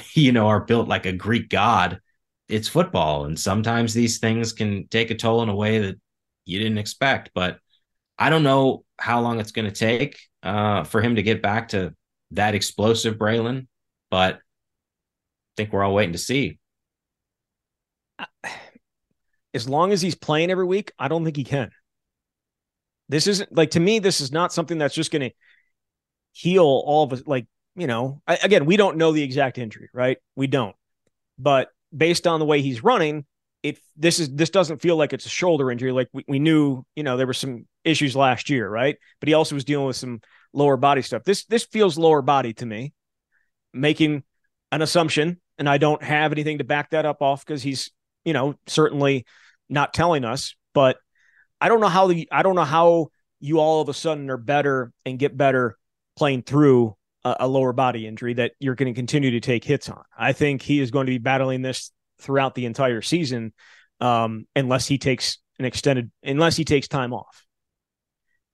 you 0.14 0.32
know, 0.32 0.48
are 0.48 0.60
built 0.60 0.88
like 0.88 1.06
a 1.06 1.12
Greek 1.12 1.48
god. 1.48 2.00
It's 2.48 2.68
football. 2.68 3.24
And 3.24 3.38
sometimes 3.38 3.94
these 3.94 4.18
things 4.18 4.52
can 4.52 4.86
take 4.88 5.10
a 5.10 5.14
toll 5.14 5.42
in 5.42 5.48
a 5.48 5.54
way 5.54 5.78
that 5.80 6.00
you 6.44 6.58
didn't 6.58 6.78
expect. 6.78 7.30
But 7.34 7.58
I 8.18 8.30
don't 8.30 8.42
know 8.42 8.84
how 8.98 9.20
long 9.20 9.40
it's 9.40 9.52
going 9.52 9.64
to 9.66 9.72
take 9.72 10.18
uh, 10.42 10.84
for 10.84 11.00
him 11.00 11.16
to 11.16 11.22
get 11.22 11.42
back 11.42 11.68
to 11.68 11.94
that 12.32 12.54
explosive 12.54 13.16
Braelon, 13.16 13.66
but 14.10 14.36
I 14.36 14.38
think 15.56 15.72
we're 15.72 15.82
all 15.82 15.94
waiting 15.94 16.12
to 16.12 16.18
see. 16.18 16.58
As 19.54 19.68
long 19.68 19.92
as 19.92 20.00
he's 20.00 20.14
playing 20.14 20.50
every 20.50 20.64
week, 20.64 20.92
I 20.98 21.08
don't 21.08 21.24
think 21.24 21.36
he 21.36 21.44
can. 21.44 21.70
This 23.10 23.26
isn't 23.26 23.54
like 23.54 23.72
to 23.72 23.80
me, 23.80 23.98
this 23.98 24.22
is 24.22 24.32
not 24.32 24.52
something 24.52 24.78
that's 24.78 24.94
just 24.94 25.10
going 25.10 25.28
to 25.28 25.36
heal 26.32 26.64
all 26.64 27.04
of 27.04 27.12
us. 27.12 27.22
Like 27.26 27.46
you 27.76 27.86
know, 27.86 28.22
I, 28.26 28.38
again, 28.42 28.64
we 28.64 28.76
don't 28.76 28.96
know 28.96 29.12
the 29.12 29.22
exact 29.22 29.58
injury, 29.58 29.90
right? 29.92 30.18
We 30.36 30.46
don't. 30.46 30.74
But 31.38 31.68
based 31.94 32.26
on 32.26 32.40
the 32.40 32.46
way 32.46 32.62
he's 32.62 32.82
running, 32.82 33.26
it 33.62 33.78
this 33.96 34.18
is 34.18 34.34
this 34.34 34.50
doesn't 34.50 34.82
feel 34.82 34.96
like 34.96 35.12
it's 35.12 35.26
a 35.26 35.30
shoulder 35.30 35.70
injury. 35.70 35.92
Like 35.92 36.08
we, 36.12 36.24
we 36.26 36.38
knew, 36.38 36.84
you 36.96 37.02
know, 37.02 37.16
there 37.16 37.26
were 37.26 37.32
some 37.32 37.66
issues 37.84 38.16
last 38.16 38.50
year, 38.50 38.68
right? 38.68 38.96
But 39.20 39.28
he 39.28 39.34
also 39.34 39.54
was 39.54 39.64
dealing 39.64 39.86
with 39.86 39.96
some 39.96 40.20
lower 40.52 40.76
body 40.76 41.02
stuff. 41.02 41.24
This 41.24 41.44
this 41.44 41.64
feels 41.64 41.96
lower 41.96 42.22
body 42.22 42.52
to 42.54 42.66
me, 42.66 42.92
making 43.72 44.24
an 44.72 44.82
assumption, 44.82 45.40
and 45.58 45.68
I 45.68 45.78
don't 45.78 46.02
have 46.02 46.32
anything 46.32 46.58
to 46.58 46.64
back 46.64 46.90
that 46.90 47.06
up 47.06 47.22
off 47.22 47.44
because 47.44 47.62
he's, 47.62 47.90
you 48.24 48.32
know, 48.32 48.54
certainly 48.66 49.26
not 49.68 49.94
telling 49.94 50.24
us. 50.24 50.56
But 50.74 50.96
I 51.60 51.68
don't 51.68 51.80
know 51.80 51.88
how 51.88 52.08
the 52.08 52.28
I 52.32 52.42
don't 52.42 52.56
know 52.56 52.64
how 52.64 53.08
you 53.38 53.60
all 53.60 53.80
of 53.80 53.88
a 53.88 53.94
sudden 53.94 54.30
are 54.30 54.36
better 54.36 54.92
and 55.06 55.18
get 55.18 55.36
better 55.36 55.76
playing 56.16 56.42
through 56.42 56.96
a, 57.24 57.36
a 57.40 57.48
lower 57.48 57.72
body 57.72 58.06
injury 58.06 58.34
that 58.34 58.52
you're 58.58 58.74
going 58.74 58.92
to 58.92 58.98
continue 58.98 59.32
to 59.32 59.40
take 59.40 59.62
hits 59.64 59.88
on. 59.88 60.02
I 60.16 60.32
think 60.32 60.62
he 60.62 60.80
is 60.80 60.90
going 60.90 61.06
to 61.06 61.12
be 61.12 61.18
battling 61.18 61.62
this 61.62 61.92
throughout 62.22 62.54
the 62.54 62.66
entire 62.66 63.02
season, 63.02 63.52
um, 64.00 64.46
unless 64.56 64.86
he 64.86 64.98
takes 64.98 65.38
an 65.58 65.64
extended, 65.64 66.10
unless 66.22 66.56
he 66.56 66.64
takes 66.64 66.88
time 66.88 67.12
off. 67.12 67.44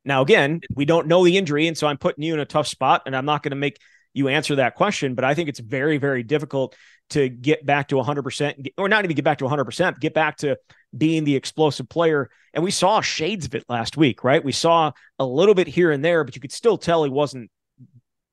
Now, 0.05 0.23
again, 0.23 0.61
we 0.75 0.85
don't 0.85 1.07
know 1.07 1.25
the 1.25 1.37
injury, 1.37 1.67
and 1.67 1.77
so 1.77 1.87
I'm 1.87 1.99
putting 1.99 2.25
you 2.25 2.35
in 2.35 2.41
a 2.41 2.47
tough 2.47 2.67
spot, 2.67 3.03
and 3.07 3.15
I'm 3.15 3.25
not 3.27 3.43
going 3.43 3.51
to 3.51 3.57
make 3.57 3.79
you 4.15 4.29
answer 4.29 4.57
that 4.57 4.75
question. 4.75 5.15
But 5.15 5.25
I 5.25 5.35
think 5.35 5.49
it's 5.49 5.61
very, 5.61 5.99
very 5.99 6.23
difficult 6.23 6.75
to 7.11 7.29
get 7.29 7.65
back 7.65 7.89
to 7.89 7.97
100%, 7.97 8.69
or 8.79 8.89
not 8.89 9.05
even 9.05 9.15
get 9.15 9.25
back 9.25 9.39
to 9.39 9.45
100%, 9.45 10.01
get 10.01 10.15
back 10.15 10.39
to 10.39 10.57
being 10.97 11.25
the 11.25 11.37
explosive 11.37 11.89
player. 11.89 12.31
And 12.55 12.65
we 12.65 12.71
saw 12.71 13.01
shades 13.01 13.47
of 13.47 13.55
it 13.55 13.65
last 13.69 13.97
week, 13.97 14.25
right? 14.25 14.43
We 14.43 14.53
saw 14.53 14.93
a 15.19 15.27
little 15.27 15.55
bit 15.55 15.67
here 15.67 15.91
and 15.91 16.05
there, 16.05 16.25
but 16.25 16.35
you 16.35 16.41
could 16.41 16.53
still 16.53 16.79
tell 16.79 17.05
he 17.05 17.11
wasn't 17.11 17.51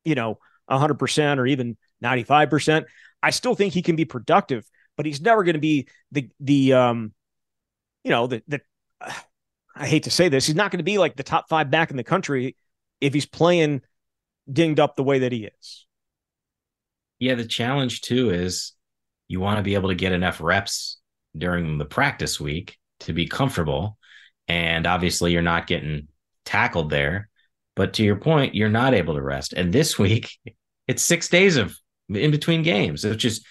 you 0.06 0.15
know, 0.15 0.39
100% 0.70 1.38
or 1.38 1.48
even 1.48 1.75
95%. 2.01 2.86
I 3.22 3.32
still 3.32 3.56
think 3.56 3.74
he 3.74 3.82
can 3.82 3.96
be 3.96 4.06
productive, 4.06 4.63
but 4.96 5.06
he's 5.06 5.22
never 5.22 5.44
going 5.44 5.54
to 5.54 5.60
be 5.60 5.88
the, 6.12 6.30
the, 6.40 6.74
um, 6.74 7.14
you 8.04 8.12
know, 8.12 8.28
the, 8.28 8.44
the, 8.48 8.62
uh, 9.02 9.12
I 9.78 9.88
hate 9.88 10.04
to 10.04 10.10
say 10.10 10.30
this, 10.30 10.46
he's 10.46 10.56
not 10.56 10.72
going 10.72 10.78
to 10.78 10.86
be 10.86 10.98
like 10.98 11.18
the 11.18 11.24
top 11.24 11.50
five 11.50 11.70
back 11.70 11.92
in 11.92 11.98
the 11.98 12.04
country 12.04 12.56
if 13.02 13.14
he's 13.14 13.25
playing 13.25 13.82
dinged 14.50 14.80
up 14.80 14.96
the 14.96 15.04
way 15.04 15.20
that 15.20 15.34
he 15.34 15.50
is. 15.60 15.86
Yeah. 17.20 17.36
The 17.36 17.46
challenge 17.46 18.00
too 18.00 18.30
is 18.30 18.72
you 19.28 19.42
want 19.42 19.58
to 19.58 19.64
be 19.64 19.75
able 19.75 19.90
to 19.90 19.96
get 19.96 20.14
enough 20.14 20.40
reps 20.40 21.00
during 21.38 21.78
the 21.78 21.86
practice 21.86 22.40
week 22.40 22.78
to 23.02 23.14
be 23.14 23.28
comfortable. 23.28 23.98
And 24.48 24.86
obviously, 24.86 25.32
you're 25.32 25.42
not 25.42 25.68
getting 25.68 26.08
tackled 26.46 26.90
there. 26.90 27.30
But 27.75 27.94
to 27.94 28.04
your 28.04 28.16
point, 28.16 28.56
you're 28.56 28.70
not 28.70 28.94
able 28.94 29.16
to 29.16 29.22
rest. 29.22 29.54
And 29.54 29.74
this 29.74 30.00
week, 30.00 30.32
it's 30.88 31.04
six 31.04 31.28
days 31.28 31.58
of 31.58 31.75
in 32.10 32.32
between 32.32 32.64
games, 32.64 33.04
which 33.04 33.25
is 33.25 33.44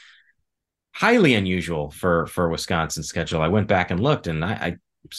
highly 0.94 1.34
unusual 1.34 1.90
for 1.90 2.26
for 2.26 2.48
Wisconsin's 2.48 3.08
schedule. 3.08 3.42
I 3.42 3.48
went 3.48 3.68
back 3.68 3.90
and 3.90 4.00
looked, 4.00 4.26
and 4.26 4.44
I, 4.44 4.52
I 4.52 4.76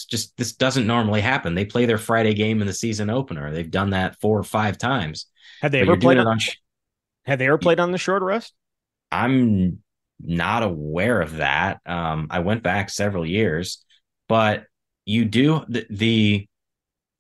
just 0.10 0.36
this 0.38 0.54
doesn't 0.54 0.88
normally 0.88 1.22
happen. 1.22 1.54
They 1.54 1.66
play 1.66 1.86
their 1.86 1.98
Friday 1.98 2.34
game 2.34 2.62
in 2.62 2.68
the 2.68 2.74
season 2.74 3.10
opener. 3.10 3.52
They've 3.52 3.70
done 3.70 3.92
that 3.92 4.20
four 4.20 4.40
or 4.40 4.44
five 4.44 4.78
times. 4.78 5.28
Have 5.62 5.72
they 5.72 5.82
ever 5.82 5.98
played 5.98 6.18
on? 6.18 6.28
on 6.28 6.40
sh- 6.40 6.58
have 7.26 7.40
they 7.40 7.48
ever 7.48 7.58
played 7.58 7.80
on 7.80 7.92
the 7.92 7.98
short 7.98 8.24
rest? 8.24 8.54
I'm 9.12 9.80
not 10.20 10.64
aware 10.64 11.22
of 11.22 11.38
that. 11.38 11.82
Um, 11.86 12.28
I 12.30 12.40
went 12.40 12.64
back 12.64 12.90
several 12.90 13.26
years, 13.26 13.84
but 14.30 14.66
you 15.06 15.26
do 15.26 15.66
the, 15.68 15.86
the 15.90 16.48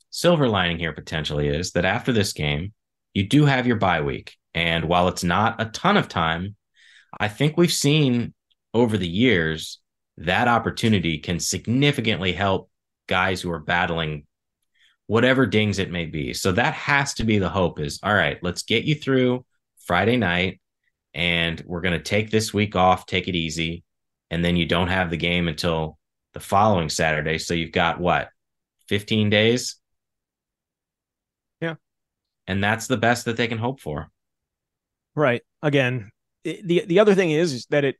silver 0.09 0.47
lining 0.47 0.79
here 0.79 0.93
potentially 0.93 1.47
is 1.47 1.71
that 1.71 1.85
after 1.85 2.11
this 2.11 2.33
game, 2.33 2.73
you 3.13 3.27
do 3.27 3.45
have 3.45 3.67
your 3.67 3.75
bye 3.77 4.01
week. 4.01 4.35
And 4.53 4.85
while 4.85 5.07
it's 5.07 5.23
not 5.23 5.61
a 5.61 5.65
ton 5.65 5.97
of 5.97 6.07
time, 6.07 6.55
I 7.19 7.27
think 7.27 7.57
we've 7.57 7.71
seen 7.71 8.33
over 8.75 8.97
the 8.97 9.07
years 9.07 9.79
that 10.17 10.47
opportunity 10.47 11.17
can 11.17 11.39
significantly 11.39 12.33
help 12.33 12.69
guys 13.07 13.41
who 13.41 13.51
are 13.51 13.59
battling 13.59 14.25
whatever 15.07 15.45
dings 15.45 15.79
it 15.79 15.91
may 15.91 16.05
be. 16.05 16.33
So 16.33 16.51
that 16.51 16.73
has 16.73 17.13
to 17.15 17.23
be 17.23 17.39
the 17.39 17.49
hope 17.49 17.79
is 17.79 17.99
all 18.03 18.13
right, 18.13 18.37
let's 18.43 18.63
get 18.63 18.83
you 18.83 18.95
through 18.95 19.45
Friday 19.85 20.17
night 20.17 20.59
and 21.13 21.61
we're 21.65 21.81
going 21.81 21.97
to 21.97 22.03
take 22.03 22.29
this 22.29 22.53
week 22.53 22.75
off, 22.75 23.05
take 23.05 23.27
it 23.27 23.35
easy. 23.35 23.83
And 24.29 24.43
then 24.43 24.55
you 24.55 24.65
don't 24.65 24.87
have 24.87 25.09
the 25.09 25.17
game 25.17 25.47
until 25.47 25.97
the 26.33 26.39
following 26.39 26.89
Saturday. 26.89 27.37
So 27.37 27.53
you've 27.53 27.71
got 27.71 27.99
what, 27.99 28.29
15 28.89 29.29
days? 29.29 29.77
Yeah. 31.61 31.75
And 32.47 32.63
that's 32.63 32.87
the 32.87 32.97
best 32.97 33.25
that 33.25 33.37
they 33.37 33.47
can 33.47 33.57
hope 33.57 33.79
for. 33.79 34.09
Right. 35.15 35.43
Again, 35.61 36.11
the 36.43 36.83
the 36.85 36.99
other 36.99 37.15
thing 37.15 37.31
is, 37.31 37.53
is 37.53 37.65
that 37.67 37.85
it 37.85 37.95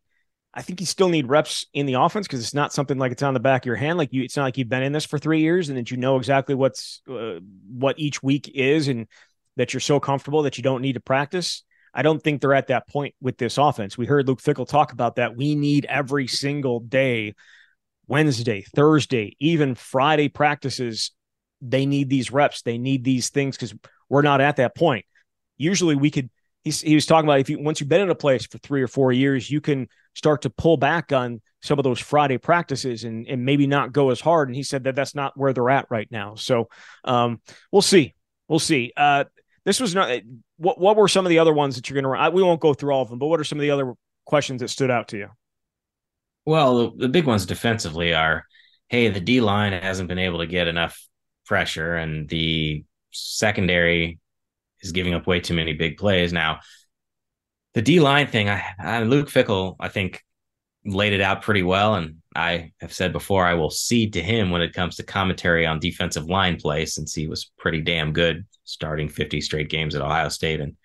I 0.55 0.62
think 0.62 0.79
you 0.79 0.85
still 0.85 1.09
need 1.09 1.27
reps 1.27 1.65
in 1.74 1.85
the 1.85 1.95
offense 1.95 2.27
because 2.27 2.39
it's 2.39 2.53
not 2.53 2.71
something 2.71 2.97
like 2.97 3.12
it's 3.12 3.24
on 3.24 3.33
the 3.33 3.41
back 3.41 3.63
of 3.63 3.65
your 3.67 3.75
hand. 3.75 3.97
Like 3.97 4.13
you, 4.13 4.24
it's 4.24 4.38
not 4.38 4.43
like 4.43 4.57
you've 4.57 4.69
been 4.69 4.83
in 4.83 4.93
this 4.93 5.03
for 5.03 5.19
three 5.19 5.41
years 5.41 5.67
and 5.67 5.77
that 5.77 5.91
you 5.91 5.97
know 5.97 6.15
exactly 6.15 6.55
what's 6.55 7.01
uh, 7.09 7.39
what 7.67 8.00
each 8.00 8.24
week 8.24 8.50
is, 8.55 8.88
and 8.88 9.07
that 9.57 9.74
you're 9.74 9.81
so 9.81 10.00
comfortable 10.00 10.43
that 10.43 10.57
you 10.57 10.63
don't 10.63 10.81
need 10.81 10.93
to 10.93 11.01
practice. 11.01 11.63
I 11.93 12.01
don't 12.01 12.21
think 12.21 12.41
they're 12.41 12.53
at 12.53 12.67
that 12.67 12.88
point 12.88 13.15
with 13.21 13.38
this 13.38 13.57
offense. 13.57 13.97
We 13.97 14.05
heard 14.05 14.27
Luke 14.27 14.41
Fickell 14.41 14.67
talk 14.67 14.93
about 14.93 15.17
that. 15.17 15.35
We 15.35 15.55
need 15.55 15.85
every 15.85 16.27
single 16.27 16.79
day, 16.79 17.35
Wednesday, 18.07 18.65
Thursday, 18.75 19.35
even 19.39 19.75
Friday 19.75 20.29
practices. 20.29 21.12
They 21.62 21.85
need 21.85 22.09
these 22.09 22.31
reps. 22.31 22.62
They 22.62 22.77
need 22.77 23.03
these 23.03 23.29
things 23.29 23.57
because 23.57 23.74
we're 24.09 24.21
not 24.21 24.41
at 24.41 24.57
that 24.57 24.75
point. 24.75 25.05
Usually, 25.57 25.95
we 25.95 26.12
could 26.12 26.29
he's, 26.65 26.81
he 26.81 26.95
was 26.95 27.05
talking 27.05 27.29
about 27.29 27.39
if 27.39 27.50
you 27.50 27.60
once 27.60 27.79
you've 27.79 27.88
been 27.88 28.01
in 28.01 28.10
a 28.10 28.15
place 28.15 28.45
for 28.45 28.57
three 28.57 28.81
or 28.81 28.88
four 28.88 29.13
years, 29.13 29.50
you 29.50 29.62
can 29.62 29.88
start 30.15 30.41
to 30.41 30.50
pull 30.50 30.75
back 30.75 31.13
on 31.13 31.41
some 31.62 31.79
of 31.79 31.84
those 31.84 32.00
Friday 32.00 32.38
practices 32.38 33.05
and 33.05 33.25
and 33.27 33.45
maybe 33.45 33.67
not 33.67 33.93
go 33.93 34.10
as 34.10 34.19
hard. 34.19 34.50
And 34.50 34.55
he 34.55 34.63
said 34.63 34.84
that 34.84 34.95
that's 34.95 35.15
not 35.15 35.38
where 35.38 35.53
they're 35.53 35.69
at 35.69 35.86
right 35.89 36.07
now. 36.12 36.36
So 36.36 36.67
um, 37.05 37.39
we'll 37.72 37.81
see, 37.81 38.13
we'll 38.50 38.60
see. 38.60 38.91
Uh, 38.98 39.24
this 39.63 39.79
was 39.79 39.95
not 39.95 40.19
what 40.57 40.79
what 40.79 40.98
were 40.98 41.07
some 41.07 41.25
of 41.25 41.29
the 41.29 41.39
other 41.39 41.53
ones 41.53 41.75
that 41.75 41.89
you're 41.89 42.01
going 42.01 42.19
to? 42.19 42.31
We 42.31 42.43
won't 42.43 42.60
go 42.60 42.74
through 42.74 42.93
all 42.93 43.03
of 43.03 43.10
them, 43.10 43.19
but 43.19 43.27
what 43.27 43.39
are 43.39 43.45
some 43.45 43.60
of 43.60 43.62
the 43.62 43.72
other 43.72 43.93
questions 44.25 44.62
that 44.62 44.69
stood 44.69 44.91
out 44.91 45.07
to 45.10 45.17
you? 45.17 45.29
Well, 46.45 46.91
the 46.91 47.10
big 47.10 47.25
ones 47.25 47.48
defensively 47.48 48.13
are, 48.13 48.45
hey, 48.89 49.10
the 49.10 49.19
D 49.19 49.41
line 49.41 49.74
hasn't 49.74 50.10
been 50.10 50.19
able 50.19 50.39
to 50.39 50.48
get 50.48 50.67
enough 50.67 51.07
pressure, 51.45 51.95
and 51.95 52.27
the 52.27 52.84
secondary 53.12 54.19
is 54.85 54.91
giving 54.91 55.13
up 55.13 55.27
way 55.27 55.39
too 55.39 55.53
many 55.53 55.73
big 55.73 55.97
plays. 55.97 56.31
Now, 56.31 56.59
the 57.73 57.81
D 57.81 57.99
line 57.99 58.27
thing, 58.27 58.49
I, 58.49 58.63
I, 58.79 59.03
Luke 59.03 59.29
Fickell, 59.29 59.75
I 59.79 59.89
think 59.89 60.23
laid 60.85 61.13
it 61.13 61.21
out 61.21 61.41
pretty 61.41 61.63
well, 61.63 61.95
and 61.95 62.17
I 62.35 62.71
have 62.79 62.93
said 62.93 63.11
before 63.11 63.45
I 63.45 63.55
will 63.55 63.69
cede 63.69 64.13
to 64.13 64.21
him 64.21 64.51
when 64.51 64.61
it 64.61 64.73
comes 64.73 64.95
to 64.95 65.03
commentary 65.03 65.65
on 65.65 65.79
defensive 65.79 66.25
line 66.25 66.57
play, 66.57 66.85
since 66.85 67.13
he 67.13 67.27
was 67.27 67.51
pretty 67.57 67.81
damn 67.81 68.13
good 68.13 68.45
starting 68.63 69.09
50 69.09 69.41
straight 69.41 69.69
games 69.69 69.95
at 69.95 70.01
Ohio 70.01 70.29
State, 70.29 70.61
and 70.61 70.75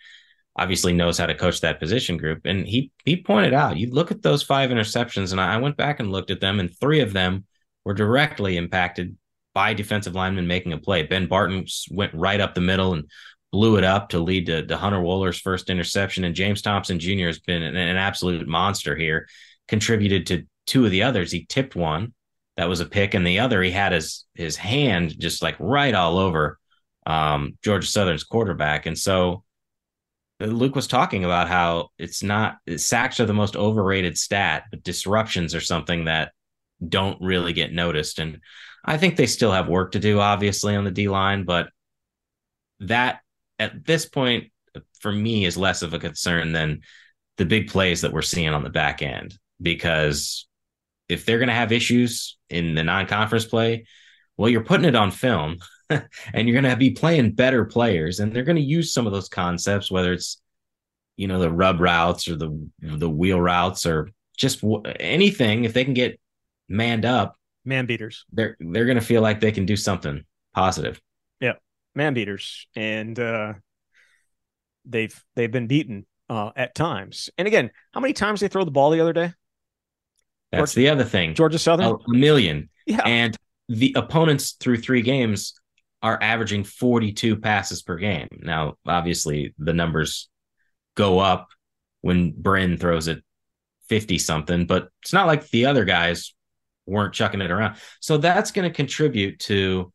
obviously 0.56 0.92
knows 0.92 1.16
how 1.16 1.26
to 1.26 1.34
coach 1.34 1.60
that 1.60 1.80
position 1.80 2.16
group. 2.16 2.40
And 2.44 2.66
he 2.66 2.90
he 3.04 3.22
pointed 3.22 3.54
out, 3.54 3.76
you 3.76 3.90
look 3.90 4.10
at 4.10 4.22
those 4.22 4.42
five 4.42 4.70
interceptions, 4.70 5.32
and 5.32 5.40
I 5.40 5.58
went 5.58 5.76
back 5.76 6.00
and 6.00 6.10
looked 6.10 6.30
at 6.30 6.40
them, 6.40 6.58
and 6.58 6.76
three 6.78 7.00
of 7.00 7.12
them 7.12 7.44
were 7.84 7.94
directly 7.94 8.56
impacted 8.56 9.16
by 9.54 9.74
defensive 9.74 10.14
linemen 10.14 10.46
making 10.46 10.72
a 10.72 10.78
play. 10.78 11.02
Ben 11.02 11.26
Barton 11.26 11.66
went 11.90 12.14
right 12.14 12.40
up 12.40 12.54
the 12.54 12.60
middle 12.60 12.94
and 12.94 13.04
blew 13.52 13.76
it 13.76 13.84
up 13.84 14.10
to 14.10 14.20
lead 14.20 14.46
to, 14.46 14.66
to 14.66 14.76
Hunter 14.76 15.00
Wohler's 15.00 15.40
first 15.40 15.70
interception. 15.70 16.24
And 16.24 16.34
James 16.34 16.62
Thompson 16.62 16.98
Jr. 16.98 17.26
has 17.26 17.40
been 17.40 17.62
an, 17.62 17.76
an, 17.76 17.96
absolute 17.96 18.46
monster 18.46 18.94
here, 18.96 19.28
contributed 19.66 20.26
to 20.28 20.46
two 20.66 20.84
of 20.84 20.90
the 20.90 21.02
others. 21.02 21.32
He 21.32 21.46
tipped 21.46 21.74
one 21.74 22.14
that 22.56 22.68
was 22.68 22.80
a 22.80 22.86
pick, 22.86 23.14
and 23.14 23.26
the 23.26 23.40
other 23.40 23.62
he 23.62 23.70
had 23.70 23.92
his 23.92 24.26
his 24.34 24.56
hand 24.56 25.18
just 25.18 25.42
like 25.42 25.56
right 25.58 25.94
all 25.94 26.18
over 26.18 26.58
um, 27.06 27.56
Georgia 27.62 27.86
Southern's 27.86 28.24
quarterback. 28.24 28.86
And 28.86 28.98
so 28.98 29.44
uh, 30.40 30.46
Luke 30.46 30.76
was 30.76 30.86
talking 30.86 31.24
about 31.24 31.48
how 31.48 31.88
it's 31.98 32.22
not 32.22 32.58
sacks 32.76 33.20
are 33.20 33.26
the 33.26 33.32
most 33.32 33.56
overrated 33.56 34.16
stat, 34.16 34.64
but 34.70 34.84
disruptions 34.84 35.54
are 35.54 35.60
something 35.60 36.04
that 36.04 36.32
don't 36.86 37.20
really 37.20 37.52
get 37.52 37.72
noticed. 37.72 38.18
And 38.18 38.40
I 38.84 38.96
think 38.96 39.16
they 39.16 39.26
still 39.26 39.52
have 39.52 39.68
work 39.68 39.92
to 39.92 39.98
do, 39.98 40.20
obviously, 40.20 40.76
on 40.76 40.84
the 40.84 40.90
D 40.90 41.08
line, 41.08 41.44
but 41.44 41.68
that 42.80 43.20
at 43.60 43.84
this 43.86 44.06
point 44.06 44.50
for 45.00 45.12
me 45.12 45.44
is 45.44 45.56
less 45.56 45.82
of 45.82 45.94
a 45.94 45.98
concern 45.98 46.52
than 46.52 46.80
the 47.36 47.44
big 47.44 47.68
plays 47.68 48.00
that 48.00 48.12
we're 48.12 48.22
seeing 48.22 48.48
on 48.48 48.64
the 48.64 48.70
back 48.70 49.02
end. 49.02 49.38
Because 49.62 50.48
if 51.08 51.24
they're 51.24 51.38
going 51.38 51.48
to 51.48 51.54
have 51.54 51.72
issues 51.72 52.36
in 52.48 52.74
the 52.74 52.84
non-conference 52.84 53.44
play 53.44 53.84
well 54.36 54.48
you're 54.48 54.64
putting 54.64 54.86
it 54.86 54.96
on 54.96 55.10
film 55.10 55.56
and 55.90 56.08
you're 56.34 56.60
going 56.60 56.72
to 56.72 56.76
be 56.76 56.90
playing 56.90 57.32
better 57.32 57.64
players 57.64 58.20
and 58.20 58.32
they're 58.32 58.44
going 58.44 58.56
to 58.56 58.62
use 58.62 58.92
some 58.92 59.06
of 59.06 59.12
those 59.12 59.28
concepts 59.28 59.90
whether 59.90 60.12
it's 60.12 60.40
you 61.20 61.28
know 61.28 61.38
the 61.38 61.50
rub 61.52 61.80
routes 61.80 62.28
or 62.28 62.36
the 62.36 62.70
the 62.80 63.10
wheel 63.10 63.38
routes 63.38 63.84
or 63.84 64.08
just 64.38 64.62
w- 64.62 64.82
anything. 64.98 65.64
If 65.64 65.74
they 65.74 65.84
can 65.84 65.92
get 65.92 66.18
manned 66.68 67.04
up 67.04 67.36
man 67.64 67.84
beaters. 67.84 68.24
they're 68.32 68.56
they're 68.58 68.86
going 68.86 68.98
to 68.98 69.04
feel 69.04 69.20
like 69.20 69.38
they 69.40 69.52
can 69.52 69.66
do 69.66 69.76
something 69.76 70.24
positive 70.54 70.98
man 71.94 72.14
beaters, 72.14 72.66
and 72.74 73.18
uh, 73.18 73.54
they've 74.84 75.24
they've 75.36 75.50
been 75.50 75.66
beaten 75.66 76.06
uh, 76.28 76.50
at 76.56 76.74
times. 76.74 77.30
And 77.38 77.48
again, 77.48 77.70
how 77.92 78.00
many 78.00 78.12
times 78.12 78.40
they 78.40 78.48
throw 78.48 78.64
the 78.64 78.70
ball 78.70 78.90
the 78.90 79.00
other 79.00 79.12
day? 79.12 79.32
That's 80.52 80.74
Georgia, 80.74 80.80
the 80.80 80.88
other 80.88 81.04
thing. 81.04 81.34
Georgia 81.34 81.58
Southern, 81.58 81.94
a 81.94 81.98
million. 82.08 82.68
Yeah, 82.86 83.02
and 83.04 83.36
the 83.68 83.94
opponents 83.96 84.52
through 84.52 84.78
three 84.78 85.02
games 85.02 85.54
are 86.02 86.18
averaging 86.20 86.64
42 86.64 87.36
passes 87.36 87.82
per 87.82 87.96
game. 87.96 88.28
Now, 88.40 88.74
obviously, 88.86 89.54
the 89.58 89.74
numbers 89.74 90.28
go 90.96 91.18
up 91.18 91.48
when 92.00 92.32
Brin 92.32 92.78
throws 92.78 93.06
it 93.06 93.22
50 93.88 94.18
something, 94.18 94.66
but 94.66 94.88
it's 95.02 95.12
not 95.12 95.26
like 95.26 95.48
the 95.50 95.66
other 95.66 95.84
guys 95.84 96.34
weren't 96.86 97.14
chucking 97.14 97.40
it 97.40 97.50
around. 97.50 97.76
So 98.00 98.16
that's 98.16 98.50
going 98.50 98.68
to 98.68 98.74
contribute 98.74 99.38
to 99.40 99.92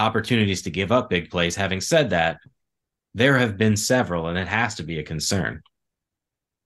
opportunities 0.00 0.62
to 0.62 0.70
give 0.70 0.92
up 0.92 1.10
big 1.10 1.30
plays. 1.30 1.56
Having 1.56 1.82
said 1.82 2.10
that, 2.10 2.38
there 3.14 3.38
have 3.38 3.56
been 3.56 3.76
several, 3.76 4.28
and 4.28 4.38
it 4.38 4.48
has 4.48 4.76
to 4.76 4.82
be 4.82 4.98
a 4.98 5.02
concern. 5.02 5.62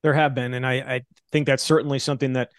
There 0.03 0.15
have 0.15 0.35
been, 0.35 0.55
and 0.55 0.67
I, 0.67 0.75
I 0.75 1.03
think 1.33 1.47
that's 1.47 1.63
certainly 1.63 1.99
something 1.99 2.35
that 2.35 2.51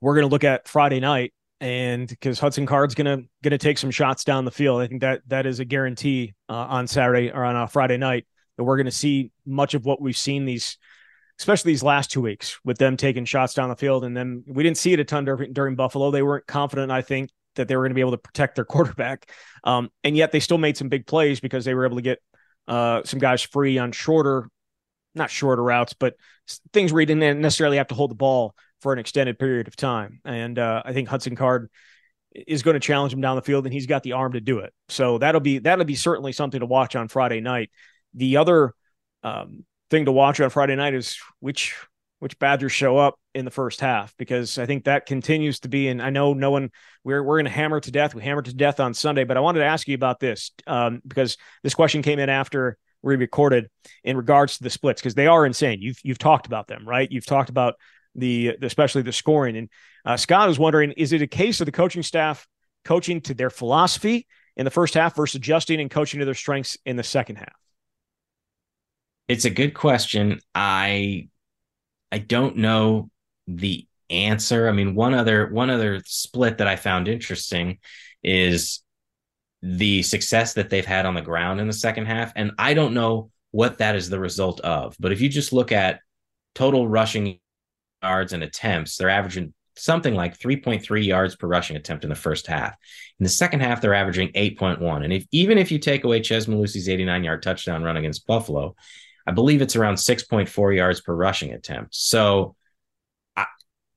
we're 0.00 0.14
going 0.14 0.26
to 0.26 0.30
look 0.30 0.44
at 0.44 0.68
Friday 0.68 1.00
night, 1.00 1.32
and 1.60 2.08
because 2.08 2.38
Hudson 2.40 2.66
Card's 2.66 2.94
going 2.94 3.06
to 3.06 3.28
going 3.42 3.52
to 3.52 3.58
take 3.58 3.78
some 3.78 3.90
shots 3.90 4.24
down 4.24 4.44
the 4.44 4.50
field. 4.50 4.82
I 4.82 4.86
think 4.86 5.02
that 5.02 5.22
that 5.28 5.46
is 5.46 5.60
a 5.60 5.64
guarantee 5.64 6.34
uh, 6.48 6.54
on 6.54 6.86
Saturday 6.86 7.30
or 7.30 7.44
on 7.44 7.56
a 7.56 7.68
Friday 7.68 7.96
night 7.96 8.26
that 8.56 8.64
we're 8.64 8.76
going 8.76 8.86
to 8.86 8.92
see 8.92 9.30
much 9.46 9.74
of 9.74 9.84
what 9.84 10.00
we've 10.00 10.16
seen 10.16 10.44
these 10.44 10.78
especially 11.38 11.72
these 11.72 11.82
last 11.82 12.10
two 12.10 12.20
weeks 12.20 12.58
with 12.64 12.78
them 12.78 12.96
taking 12.96 13.24
shots 13.24 13.54
down 13.54 13.68
the 13.68 13.76
field. 13.76 14.04
And 14.04 14.16
then 14.16 14.44
we 14.46 14.62
didn't 14.62 14.76
see 14.76 14.92
it 14.92 15.00
a 15.00 15.04
ton 15.04 15.24
during, 15.24 15.52
during 15.52 15.74
Buffalo. 15.74 16.10
They 16.10 16.22
weren't 16.22 16.46
confident, 16.46 16.92
I 16.92 17.02
think, 17.02 17.30
that 17.56 17.68
they 17.68 17.76
were 17.76 17.82
going 17.82 17.90
to 17.90 17.94
be 17.94 18.00
able 18.00 18.12
to 18.12 18.18
protect 18.18 18.56
their 18.56 18.64
quarterback. 18.64 19.30
Um, 19.62 19.90
and 20.02 20.16
yet 20.16 20.32
they 20.32 20.40
still 20.40 20.58
made 20.58 20.76
some 20.76 20.88
big 20.88 21.06
plays 21.06 21.40
because 21.40 21.64
they 21.64 21.74
were 21.74 21.86
able 21.86 21.96
to 21.96 22.02
get 22.02 22.20
uh, 22.66 23.02
some 23.04 23.18
guys 23.18 23.42
free 23.42 23.78
on 23.78 23.92
shorter, 23.92 24.48
not 25.14 25.30
shorter 25.30 25.62
routes, 25.62 25.94
but 25.94 26.14
things 26.72 26.92
where 26.92 27.00
you 27.00 27.06
didn't 27.06 27.40
necessarily 27.40 27.76
have 27.76 27.88
to 27.88 27.94
hold 27.94 28.10
the 28.10 28.16
ball 28.16 28.54
for 28.80 28.92
an 28.92 28.98
extended 28.98 29.38
period 29.38 29.68
of 29.68 29.76
time. 29.76 30.20
And 30.24 30.58
uh, 30.58 30.82
I 30.84 30.92
think 30.92 31.08
Hudson 31.08 31.36
Card 31.36 31.70
is 32.34 32.62
going 32.62 32.74
to 32.74 32.80
challenge 32.80 33.12
him 33.12 33.20
down 33.20 33.36
the 33.36 33.42
field, 33.42 33.64
and 33.64 33.72
he's 33.72 33.86
got 33.86 34.02
the 34.02 34.12
arm 34.12 34.32
to 34.32 34.40
do 34.40 34.58
it. 34.58 34.72
So 34.88 35.18
that'll 35.18 35.40
be 35.40 35.58
that'll 35.58 35.84
be 35.84 35.94
certainly 35.94 36.32
something 36.32 36.60
to 36.60 36.66
watch 36.66 36.96
on 36.96 37.08
Friday 37.08 37.40
night. 37.40 37.70
The 38.14 38.36
other 38.36 38.74
um, 39.22 39.64
thing 39.90 40.04
to 40.06 40.12
watch 40.12 40.40
on 40.40 40.50
Friday 40.50 40.76
night 40.76 40.94
is 40.94 41.18
which 41.40 41.74
which 42.24 42.38
Badgers 42.38 42.72
show 42.72 42.96
up 42.96 43.20
in 43.34 43.44
the 43.44 43.50
first 43.50 43.82
half 43.82 44.14
because 44.16 44.56
I 44.56 44.64
think 44.64 44.84
that 44.84 45.04
continues 45.04 45.60
to 45.60 45.68
be. 45.68 45.88
And 45.88 46.00
I 46.00 46.08
know 46.08 46.32
no 46.32 46.50
one 46.50 46.70
we're 47.04 47.22
we're 47.22 47.36
going 47.36 47.44
to 47.44 47.50
hammer 47.50 47.80
to 47.80 47.90
death. 47.90 48.14
We 48.14 48.22
hammered 48.22 48.46
to 48.46 48.54
death 48.54 48.80
on 48.80 48.94
Sunday, 48.94 49.24
but 49.24 49.36
I 49.36 49.40
wanted 49.40 49.58
to 49.58 49.66
ask 49.66 49.86
you 49.86 49.94
about 49.94 50.20
this 50.20 50.50
um, 50.66 51.02
because 51.06 51.36
this 51.62 51.74
question 51.74 52.00
came 52.00 52.18
in 52.18 52.30
after 52.30 52.78
we 53.02 53.16
recorded 53.16 53.68
in 54.04 54.16
regards 54.16 54.56
to 54.56 54.62
the 54.62 54.70
splits 54.70 55.02
because 55.02 55.14
they 55.14 55.26
are 55.26 55.44
insane. 55.44 55.82
You've 55.82 55.98
you've 56.02 56.16
talked 56.16 56.46
about 56.46 56.66
them, 56.66 56.88
right? 56.88 57.12
You've 57.12 57.26
talked 57.26 57.50
about 57.50 57.74
the 58.14 58.56
especially 58.62 59.02
the 59.02 59.12
scoring. 59.12 59.58
And 59.58 59.68
uh, 60.06 60.16
Scott 60.16 60.48
was 60.48 60.58
wondering, 60.58 60.92
is 60.92 61.12
it 61.12 61.20
a 61.20 61.26
case 61.26 61.60
of 61.60 61.66
the 61.66 61.72
coaching 61.72 62.02
staff 62.02 62.48
coaching 62.86 63.20
to 63.20 63.34
their 63.34 63.50
philosophy 63.50 64.26
in 64.56 64.64
the 64.64 64.70
first 64.70 64.94
half 64.94 65.14
versus 65.14 65.34
adjusting 65.34 65.78
and 65.78 65.90
coaching 65.90 66.20
to 66.20 66.24
their 66.24 66.32
strengths 66.32 66.78
in 66.86 66.96
the 66.96 67.02
second 67.02 67.36
half? 67.36 67.52
It's 69.28 69.44
a 69.44 69.50
good 69.50 69.74
question. 69.74 70.40
I 70.54 71.28
I 72.14 72.18
don't 72.18 72.58
know 72.58 73.10
the 73.48 73.88
answer. 74.08 74.68
I 74.68 74.72
mean, 74.72 74.94
one 74.94 75.14
other 75.14 75.48
one 75.48 75.68
other 75.68 76.00
split 76.06 76.58
that 76.58 76.68
I 76.68 76.76
found 76.76 77.08
interesting 77.08 77.78
is 78.22 78.84
the 79.62 80.04
success 80.04 80.54
that 80.54 80.70
they've 80.70 80.86
had 80.86 81.06
on 81.06 81.14
the 81.14 81.22
ground 81.22 81.60
in 81.60 81.66
the 81.66 81.72
second 81.72 82.06
half, 82.06 82.32
and 82.36 82.52
I 82.56 82.74
don't 82.74 82.94
know 82.94 83.32
what 83.50 83.78
that 83.78 83.96
is 83.96 84.08
the 84.08 84.20
result 84.20 84.60
of. 84.60 84.94
But 85.00 85.10
if 85.10 85.20
you 85.20 85.28
just 85.28 85.52
look 85.52 85.72
at 85.72 85.98
total 86.54 86.86
rushing 86.86 87.40
yards 88.00 88.32
and 88.32 88.44
attempts, 88.44 88.96
they're 88.96 89.10
averaging 89.10 89.52
something 89.76 90.14
like 90.14 90.38
3.3 90.38 91.04
yards 91.04 91.34
per 91.34 91.48
rushing 91.48 91.74
attempt 91.74 92.04
in 92.04 92.10
the 92.10 92.14
first 92.14 92.46
half. 92.46 92.76
In 93.18 93.24
the 93.24 93.28
second 93.28 93.58
half, 93.58 93.80
they're 93.80 93.92
averaging 93.92 94.28
8.1. 94.34 95.02
And 95.02 95.12
if 95.12 95.26
even 95.32 95.58
if 95.58 95.72
you 95.72 95.80
take 95.80 96.04
away 96.04 96.22
Chez 96.22 96.46
Mellusi's 96.46 96.88
89 96.88 97.24
yard 97.24 97.42
touchdown 97.42 97.82
run 97.82 97.96
against 97.96 98.24
Buffalo, 98.24 98.76
I 99.26 99.32
believe 99.32 99.62
it's 99.62 99.76
around 99.76 99.94
6.4 99.94 100.76
yards 100.76 101.00
per 101.00 101.14
rushing 101.14 101.52
attempt. 101.52 101.94
So 101.94 102.56
I, 103.36 103.46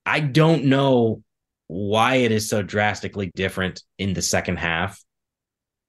I 0.05 0.19
don't 0.19 0.65
know 0.65 1.23
why 1.67 2.15
it 2.15 2.31
is 2.31 2.49
so 2.49 2.61
drastically 2.61 3.31
different 3.35 3.83
in 3.97 4.13
the 4.13 4.21
second 4.21 4.57
half. 4.57 5.01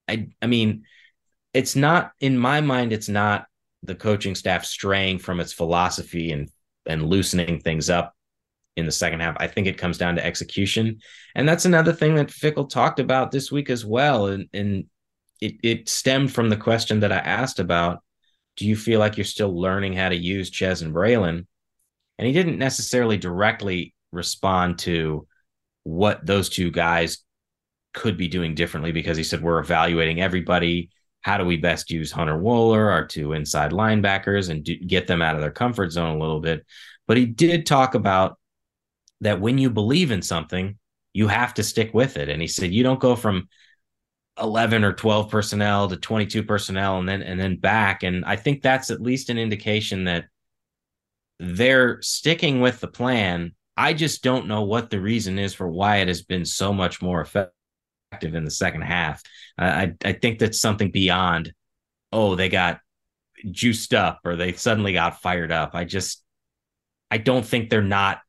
I 0.08 0.28
I 0.42 0.46
mean, 0.46 0.84
it's 1.54 1.76
not 1.76 2.12
in 2.20 2.36
my 2.36 2.60
mind, 2.60 2.92
it's 2.92 3.08
not 3.08 3.46
the 3.84 3.94
coaching 3.94 4.34
staff 4.34 4.64
straying 4.64 5.18
from 5.18 5.38
its 5.38 5.52
philosophy 5.52 6.32
and 6.32 6.50
and 6.86 7.06
loosening 7.06 7.60
things 7.60 7.90
up 7.90 8.14
in 8.78 8.86
the 8.86 8.92
second 8.92 9.20
half. 9.20 9.36
I 9.38 9.46
think 9.46 9.66
it 9.66 9.76
comes 9.76 9.98
down 9.98 10.16
to 10.16 10.24
execution. 10.24 11.00
And 11.34 11.48
that's 11.48 11.64
another 11.64 11.92
thing 11.92 12.14
that 12.14 12.28
Fickell 12.28 12.68
talked 12.68 13.00
about 13.00 13.30
this 13.30 13.52
week 13.52 13.70
as 13.70 13.84
well. 13.84 14.26
And, 14.26 14.48
and 14.54 14.84
it, 15.40 15.56
it 15.62 15.88
stemmed 15.88 16.32
from 16.32 16.48
the 16.48 16.56
question 16.56 17.00
that 17.00 17.12
I 17.12 17.18
asked 17.18 17.58
about 17.58 18.02
do 18.58 18.66
you 18.66 18.76
feel 18.76 18.98
like 18.98 19.16
you're 19.16 19.24
still 19.24 19.58
learning 19.58 19.92
how 19.92 20.08
to 20.08 20.16
use 20.16 20.50
Chez 20.50 20.82
and 20.82 20.92
Braelon? 20.92 21.46
And 22.18 22.26
he 22.26 22.32
didn't 22.32 22.58
necessarily 22.58 23.16
directly 23.16 23.94
respond 24.10 24.80
to 24.80 25.28
what 25.84 26.26
those 26.26 26.48
two 26.48 26.72
guys 26.72 27.18
could 27.94 28.18
be 28.18 28.26
doing 28.26 28.56
differently 28.56 28.90
because 28.90 29.16
he 29.16 29.22
said 29.22 29.42
we're 29.42 29.60
evaluating 29.60 30.20
everybody. 30.20 30.90
How 31.20 31.38
do 31.38 31.44
we 31.44 31.56
best 31.56 31.88
use 31.92 32.10
Hunter 32.10 32.36
Wohler, 32.36 32.90
our 32.90 33.06
two 33.06 33.32
inside 33.32 33.70
linebackers, 33.70 34.50
and 34.50 34.64
do, 34.64 34.76
get 34.76 35.06
them 35.06 35.22
out 35.22 35.36
of 35.36 35.40
their 35.40 35.52
comfort 35.52 35.92
zone 35.92 36.16
a 36.16 36.18
little 36.18 36.40
bit? 36.40 36.66
But 37.06 37.16
he 37.16 37.26
did 37.26 37.64
talk 37.64 37.94
about 37.94 38.40
that 39.20 39.40
when 39.40 39.56
you 39.56 39.70
believe 39.70 40.10
in 40.10 40.20
something, 40.20 40.78
you 41.12 41.28
have 41.28 41.54
to 41.54 41.62
stick 41.62 41.94
with 41.94 42.16
it. 42.16 42.28
And 42.28 42.42
he 42.42 42.48
said 42.48 42.72
you 42.72 42.82
don't 42.82 43.00
go 43.00 43.14
from 43.14 43.48
11 44.40 44.84
or 44.84 44.92
12 44.92 45.30
personnel 45.30 45.88
to 45.88 45.96
22 45.96 46.42
personnel 46.42 46.98
and 46.98 47.08
then 47.08 47.22
and 47.22 47.40
then 47.40 47.56
back 47.56 48.02
and 48.02 48.24
I 48.24 48.36
think 48.36 48.62
that's 48.62 48.90
at 48.90 49.02
least 49.02 49.30
an 49.30 49.38
indication 49.38 50.04
that 50.04 50.26
they're 51.38 52.00
sticking 52.02 52.60
with 52.60 52.80
the 52.80 52.88
plan. 52.88 53.52
I 53.76 53.92
just 53.94 54.22
don't 54.22 54.48
know 54.48 54.62
what 54.62 54.90
the 54.90 55.00
reason 55.00 55.38
is 55.38 55.54
for 55.54 55.68
why 55.68 55.98
it 55.98 56.08
has 56.08 56.22
been 56.22 56.44
so 56.44 56.72
much 56.72 57.00
more 57.00 57.20
effective 57.20 57.52
in 58.34 58.44
the 58.44 58.50
second 58.50 58.82
half. 58.82 59.22
I 59.56 59.94
I 60.04 60.12
think 60.12 60.38
that's 60.38 60.60
something 60.60 60.90
beyond 60.90 61.52
oh 62.12 62.34
they 62.34 62.48
got 62.48 62.80
juiced 63.50 63.94
up 63.94 64.20
or 64.24 64.36
they 64.36 64.52
suddenly 64.52 64.92
got 64.92 65.20
fired 65.20 65.52
up. 65.52 65.74
I 65.74 65.84
just 65.84 66.22
I 67.10 67.18
don't 67.18 67.44
think 67.44 67.70
they're 67.70 67.82
not 67.82 68.20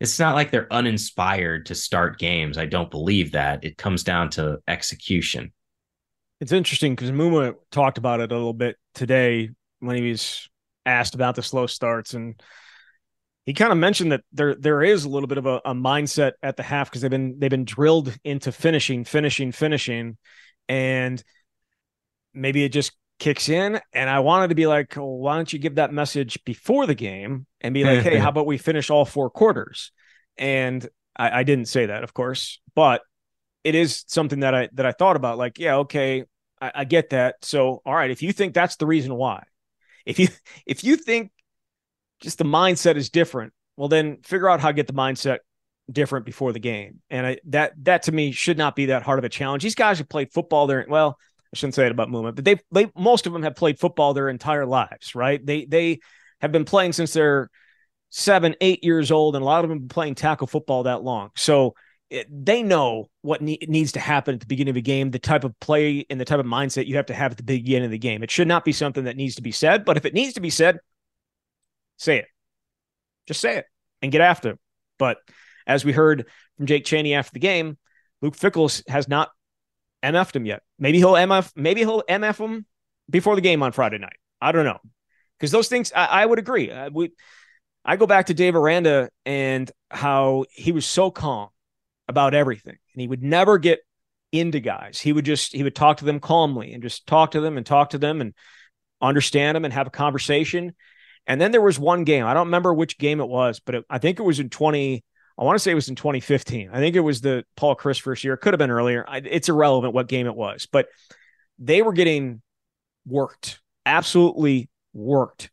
it's 0.00 0.18
not 0.18 0.34
like 0.34 0.50
they're 0.50 0.72
uninspired 0.72 1.66
to 1.66 1.74
start 1.74 2.18
games. 2.18 2.58
I 2.58 2.66
don't 2.66 2.90
believe 2.90 3.32
that. 3.32 3.64
It 3.64 3.78
comes 3.78 4.04
down 4.04 4.30
to 4.30 4.58
execution. 4.68 5.52
It's 6.40 6.52
interesting 6.52 6.94
because 6.94 7.10
Muma 7.10 7.54
talked 7.70 7.96
about 7.96 8.20
it 8.20 8.30
a 8.30 8.34
little 8.34 8.52
bit 8.52 8.76
today 8.94 9.50
when 9.80 9.96
he 9.96 10.10
was 10.10 10.48
asked 10.84 11.14
about 11.14 11.34
the 11.34 11.42
slow 11.42 11.66
starts 11.66 12.14
and 12.14 12.40
he 13.46 13.54
kind 13.54 13.70
of 13.70 13.78
mentioned 13.78 14.10
that 14.12 14.22
there 14.32 14.56
there 14.56 14.82
is 14.82 15.04
a 15.04 15.08
little 15.08 15.28
bit 15.28 15.38
of 15.38 15.46
a, 15.46 15.60
a 15.64 15.72
mindset 15.72 16.32
at 16.42 16.56
the 16.56 16.64
half 16.64 16.90
because 16.90 17.00
they've 17.02 17.10
been 17.10 17.38
they've 17.38 17.48
been 17.48 17.64
drilled 17.64 18.14
into 18.24 18.50
finishing, 18.50 19.04
finishing, 19.04 19.52
finishing, 19.52 20.18
and 20.68 21.22
maybe 22.34 22.64
it 22.64 22.70
just 22.70 22.92
kicks 23.18 23.48
in. 23.48 23.80
And 23.92 24.10
I 24.10 24.20
wanted 24.20 24.48
to 24.48 24.54
be 24.54 24.66
like, 24.66 24.94
well, 24.96 25.06
why 25.06 25.36
don't 25.36 25.52
you 25.52 25.58
give 25.58 25.76
that 25.76 25.92
message 25.92 26.38
before 26.44 26.86
the 26.86 26.94
game 26.94 27.46
and 27.60 27.74
be 27.74 27.84
like, 27.84 28.02
hey, 28.02 28.18
how 28.18 28.28
about 28.28 28.46
we 28.46 28.58
finish 28.58 28.90
all 28.90 29.04
four 29.04 29.30
quarters? 29.30 29.92
And 30.36 30.86
I, 31.16 31.40
I 31.40 31.42
didn't 31.42 31.66
say 31.66 31.86
that, 31.86 32.04
of 32.04 32.12
course, 32.12 32.60
but 32.74 33.02
it 33.64 33.74
is 33.74 34.04
something 34.06 34.40
that 34.40 34.54
I 34.54 34.68
that 34.74 34.86
I 34.86 34.92
thought 34.92 35.16
about. 35.16 35.38
Like, 35.38 35.58
yeah, 35.58 35.76
okay, 35.78 36.24
I, 36.60 36.72
I 36.74 36.84
get 36.84 37.10
that. 37.10 37.36
So, 37.42 37.82
all 37.84 37.94
right, 37.94 38.10
if 38.10 38.22
you 38.22 38.32
think 38.32 38.54
that's 38.54 38.76
the 38.76 38.86
reason 38.86 39.14
why, 39.14 39.44
if 40.04 40.18
you 40.18 40.28
if 40.66 40.84
you 40.84 40.96
think 40.96 41.32
just 42.20 42.38
the 42.38 42.44
mindset 42.44 42.96
is 42.96 43.10
different, 43.10 43.52
well, 43.76 43.88
then 43.88 44.18
figure 44.22 44.48
out 44.48 44.60
how 44.60 44.68
to 44.68 44.74
get 44.74 44.86
the 44.86 44.92
mindset 44.92 45.38
different 45.90 46.26
before 46.26 46.52
the 46.52 46.58
game. 46.58 47.00
And 47.10 47.26
I, 47.26 47.38
that 47.46 47.72
that 47.84 48.04
to 48.04 48.12
me 48.12 48.32
should 48.32 48.58
not 48.58 48.76
be 48.76 48.86
that 48.86 49.02
hard 49.02 49.18
of 49.18 49.24
a 49.24 49.28
challenge. 49.28 49.62
These 49.62 49.74
guys 49.74 49.98
have 49.98 50.08
played 50.08 50.32
football 50.32 50.66
there. 50.66 50.84
Well, 50.88 51.18
I 51.52 51.56
shouldn't 51.56 51.74
say 51.74 51.86
it 51.86 51.92
about 51.92 52.10
movement, 52.10 52.36
but 52.36 52.44
they 52.44 52.58
they 52.72 52.90
most 52.96 53.26
of 53.26 53.32
them 53.32 53.42
have 53.42 53.56
played 53.56 53.78
football 53.78 54.14
their 54.14 54.28
entire 54.28 54.66
lives, 54.66 55.14
right? 55.14 55.44
They 55.44 55.64
they 55.64 56.00
have 56.40 56.52
been 56.52 56.64
playing 56.64 56.92
since 56.92 57.12
they're 57.12 57.50
seven, 58.10 58.54
eight 58.60 58.84
years 58.84 59.10
old, 59.10 59.36
and 59.36 59.42
a 59.42 59.46
lot 59.46 59.64
of 59.64 59.68
them 59.68 59.78
have 59.78 59.82
been 59.82 59.94
playing 59.94 60.14
tackle 60.14 60.46
football 60.46 60.84
that 60.84 61.02
long. 61.02 61.30
So 61.36 61.74
it, 62.10 62.26
they 62.30 62.62
know 62.62 63.10
what 63.22 63.42
ne- 63.42 63.58
needs 63.66 63.92
to 63.92 64.00
happen 64.00 64.34
at 64.34 64.40
the 64.40 64.46
beginning 64.46 64.70
of 64.70 64.76
a 64.76 64.82
game, 64.82 65.10
the 65.10 65.18
type 65.18 65.44
of 65.44 65.58
play 65.60 66.06
and 66.08 66.20
the 66.20 66.24
type 66.24 66.38
of 66.38 66.46
mindset 66.46 66.86
you 66.86 66.96
have 66.96 67.06
to 67.06 67.14
have 67.14 67.32
at 67.32 67.36
the 67.36 67.42
beginning 67.42 67.86
of 67.86 67.90
the 67.90 67.98
game. 67.98 68.22
It 68.22 68.30
should 68.30 68.48
not 68.48 68.64
be 68.64 68.72
something 68.72 69.04
that 69.04 69.16
needs 69.16 69.36
to 69.36 69.42
be 69.42 69.52
said, 69.52 69.84
but 69.84 69.96
if 69.96 70.04
it 70.04 70.14
needs 70.14 70.34
to 70.34 70.40
be 70.40 70.50
said, 70.50 70.78
say 71.96 72.18
it. 72.18 72.26
Just 73.26 73.40
say 73.40 73.56
it 73.56 73.66
and 74.02 74.12
get 74.12 74.20
after 74.20 74.50
it. 74.50 74.58
But 74.98 75.18
as 75.66 75.84
we 75.84 75.92
heard 75.92 76.26
from 76.56 76.66
Jake 76.66 76.84
Chaney 76.84 77.14
after 77.14 77.32
the 77.32 77.40
game, 77.40 77.76
Luke 78.22 78.36
Fickell 78.36 78.82
has 78.88 79.08
not 79.08 79.30
MF'd 80.02 80.36
him 80.36 80.46
yet. 80.46 80.62
Maybe 80.78 80.98
he'll 80.98 81.12
MF, 81.12 81.52
maybe 81.56 81.80
he'll 81.80 82.02
MF 82.02 82.38
him 82.38 82.66
before 83.08 83.34
the 83.34 83.40
game 83.40 83.62
on 83.62 83.72
Friday 83.72 83.98
night. 83.98 84.16
I 84.40 84.52
don't 84.52 84.64
know. 84.64 84.78
Because 85.38 85.50
those 85.50 85.68
things, 85.68 85.92
I, 85.94 86.06
I 86.06 86.26
would 86.26 86.38
agree. 86.38 86.70
I, 86.70 86.88
we, 86.88 87.12
I 87.84 87.96
go 87.96 88.06
back 88.06 88.26
to 88.26 88.34
Dave 88.34 88.56
Aranda 88.56 89.10
and 89.24 89.70
how 89.90 90.44
he 90.50 90.72
was 90.72 90.86
so 90.86 91.10
calm 91.10 91.48
about 92.08 92.34
everything. 92.34 92.76
And 92.94 93.00
he 93.00 93.08
would 93.08 93.22
never 93.22 93.58
get 93.58 93.80
into 94.32 94.60
guys. 94.60 95.00
He 95.00 95.12
would 95.12 95.24
just, 95.24 95.54
he 95.54 95.62
would 95.62 95.74
talk 95.74 95.98
to 95.98 96.04
them 96.04 96.20
calmly 96.20 96.72
and 96.72 96.82
just 96.82 97.06
talk 97.06 97.32
to 97.32 97.40
them 97.40 97.56
and 97.56 97.64
talk 97.66 97.90
to 97.90 97.98
them 97.98 98.20
and 98.20 98.34
understand 99.00 99.56
them 99.56 99.64
and 99.64 99.74
have 99.74 99.86
a 99.86 99.90
conversation. 99.90 100.74
And 101.26 101.40
then 101.40 101.52
there 101.52 101.62
was 101.62 101.78
one 101.78 102.04
game. 102.04 102.24
I 102.24 102.34
don't 102.34 102.48
remember 102.48 102.72
which 102.72 102.98
game 102.98 103.20
it 103.20 103.28
was, 103.28 103.60
but 103.60 103.74
it, 103.74 103.84
I 103.90 103.98
think 103.98 104.18
it 104.18 104.24
was 104.24 104.40
in 104.40 104.48
20, 104.48 105.04
I 105.38 105.44
want 105.44 105.56
to 105.56 105.60
say 105.60 105.72
it 105.72 105.74
was 105.74 105.88
in 105.88 105.96
2015. 105.96 106.70
I 106.72 106.78
think 106.78 106.96
it 106.96 107.00
was 107.00 107.20
the 107.20 107.44
Paul 107.56 107.76
Chryst 107.76 108.00
first 108.00 108.24
year. 108.24 108.34
It 108.34 108.38
could 108.38 108.54
have 108.54 108.58
been 108.58 108.70
earlier. 108.70 109.04
I, 109.06 109.18
it's 109.18 109.48
irrelevant 109.48 109.92
what 109.92 110.08
game 110.08 110.26
it 110.26 110.34
was, 110.34 110.66
but 110.70 110.88
they 111.58 111.82
were 111.82 111.92
getting 111.92 112.40
worked, 113.06 113.60
absolutely 113.84 114.70
worked. 114.94 115.50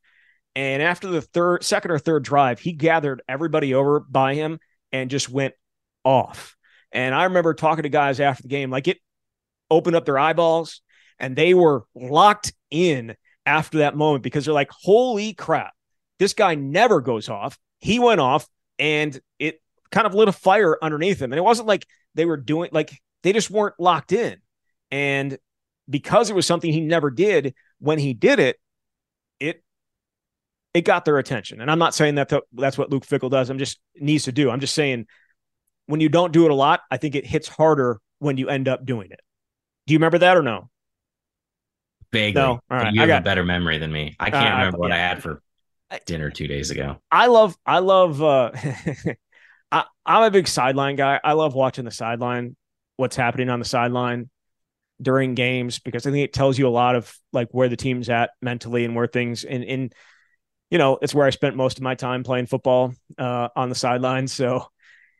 And 0.55 0.81
after 0.81 1.07
the 1.07 1.21
third, 1.21 1.63
second 1.63 1.91
or 1.91 1.99
third 1.99 2.23
drive, 2.23 2.59
he 2.59 2.73
gathered 2.73 3.21
everybody 3.27 3.73
over 3.73 3.99
by 3.99 4.35
him 4.35 4.59
and 4.91 5.09
just 5.09 5.29
went 5.29 5.53
off. 6.05 6.55
And 6.91 7.13
I 7.15 7.25
remember 7.25 7.53
talking 7.53 7.83
to 7.83 7.89
guys 7.89 8.19
after 8.19 8.43
the 8.43 8.49
game, 8.49 8.69
like 8.69 8.87
it 8.87 8.99
opened 9.69 9.95
up 9.95 10.05
their 10.05 10.19
eyeballs 10.19 10.81
and 11.19 11.35
they 11.35 11.53
were 11.53 11.85
locked 11.95 12.53
in 12.69 13.15
after 13.45 13.79
that 13.79 13.95
moment 13.95 14.23
because 14.23 14.45
they're 14.45 14.53
like, 14.53 14.71
holy 14.71 15.33
crap, 15.33 15.73
this 16.19 16.33
guy 16.33 16.55
never 16.55 17.01
goes 17.01 17.29
off. 17.29 17.57
He 17.79 17.99
went 17.99 18.21
off 18.21 18.47
and 18.77 19.19
it 19.39 19.61
kind 19.93 20.07
of 20.07 20.15
lit 20.15 20.27
a 20.27 20.33
fire 20.33 20.77
underneath 20.81 21.19
them. 21.19 21.31
And 21.31 21.37
it 21.37 21.43
wasn't 21.43 21.67
like 21.67 21.87
they 22.15 22.25
were 22.25 22.35
doing 22.35 22.69
like 22.73 22.99
they 23.21 23.31
just 23.31 23.49
weren't 23.49 23.75
locked 23.79 24.11
in. 24.11 24.37
And 24.91 25.37
because 25.89 26.29
it 26.29 26.35
was 26.35 26.45
something 26.45 26.71
he 26.71 26.81
never 26.81 27.11
did, 27.11 27.53
when 27.79 27.99
he 27.99 28.13
did 28.13 28.39
it, 28.39 28.59
it 29.39 29.63
it 30.73 30.81
got 30.81 31.05
their 31.05 31.19
attention. 31.19 31.61
And 31.61 31.69
I'm 31.69 31.79
not 31.79 31.93
saying 31.93 32.15
that 32.15 32.33
that's 32.53 32.77
what 32.77 32.89
Luke 32.89 33.05
Fickell 33.05 33.29
does. 33.29 33.49
I'm 33.49 33.59
just 33.59 33.79
needs 33.95 34.25
to 34.25 34.31
do. 34.31 34.49
I'm 34.49 34.59
just 34.59 34.73
saying 34.73 35.05
when 35.85 36.01
you 36.01 36.09
don't 36.09 36.33
do 36.33 36.45
it 36.45 36.51
a 36.51 36.55
lot, 36.55 36.81
I 36.89 36.97
think 36.97 37.15
it 37.15 37.25
hits 37.25 37.47
harder 37.47 37.99
when 38.19 38.37
you 38.37 38.49
end 38.49 38.67
up 38.67 38.85
doing 38.85 39.11
it. 39.11 39.19
Do 39.85 39.93
you 39.93 39.99
remember 39.99 40.17
that 40.19 40.37
or 40.37 40.41
no? 40.41 40.69
Vaguely. 42.11 42.41
No. 42.41 42.51
All 42.51 42.77
right. 42.77 42.93
You 42.93 43.01
have 43.01 43.09
got, 43.09 43.21
a 43.21 43.25
better 43.25 43.43
memory 43.43 43.77
than 43.77 43.91
me. 43.91 44.15
I 44.19 44.31
can't 44.31 44.53
uh, 44.53 44.57
remember 44.57 44.77
what 44.77 44.89
yeah. 44.89 44.95
I 44.95 44.99
had 44.99 45.21
for 45.21 45.41
dinner 46.05 46.29
two 46.29 46.47
days 46.47 46.71
ago. 46.71 46.97
I 47.11 47.27
love 47.27 47.55
I 47.65 47.79
love 47.79 48.21
uh 48.23 48.51
I, 49.73 49.85
I'm 50.05 50.23
a 50.23 50.31
big 50.31 50.47
sideline 50.47 50.95
guy. 50.95 51.19
I 51.23 51.33
love 51.33 51.55
watching 51.55 51.83
the 51.83 51.91
sideline, 51.91 52.55
what's 52.95 53.15
happening 53.15 53.49
on 53.49 53.59
the 53.59 53.65
sideline 53.65 54.29
during 55.01 55.33
games 55.33 55.79
because 55.79 56.05
I 56.05 56.11
think 56.11 56.23
it 56.23 56.31
tells 56.31 56.57
you 56.57 56.67
a 56.67 56.69
lot 56.69 56.95
of 56.95 57.13
like 57.33 57.49
where 57.51 57.67
the 57.67 57.75
team's 57.75 58.09
at 58.09 58.29
mentally 58.41 58.85
and 58.85 58.95
where 58.95 59.07
things 59.07 59.43
and 59.43 59.63
in 59.63 59.89
you 60.69 60.77
know 60.77 60.99
it's 61.01 61.15
where 61.15 61.25
I 61.25 61.31
spent 61.31 61.55
most 61.55 61.77
of 61.77 61.83
my 61.83 61.95
time 61.95 62.23
playing 62.23 62.45
football 62.45 62.93
uh, 63.17 63.49
on 63.55 63.69
the 63.69 63.75
sidelines. 63.75 64.31
So 64.31 64.67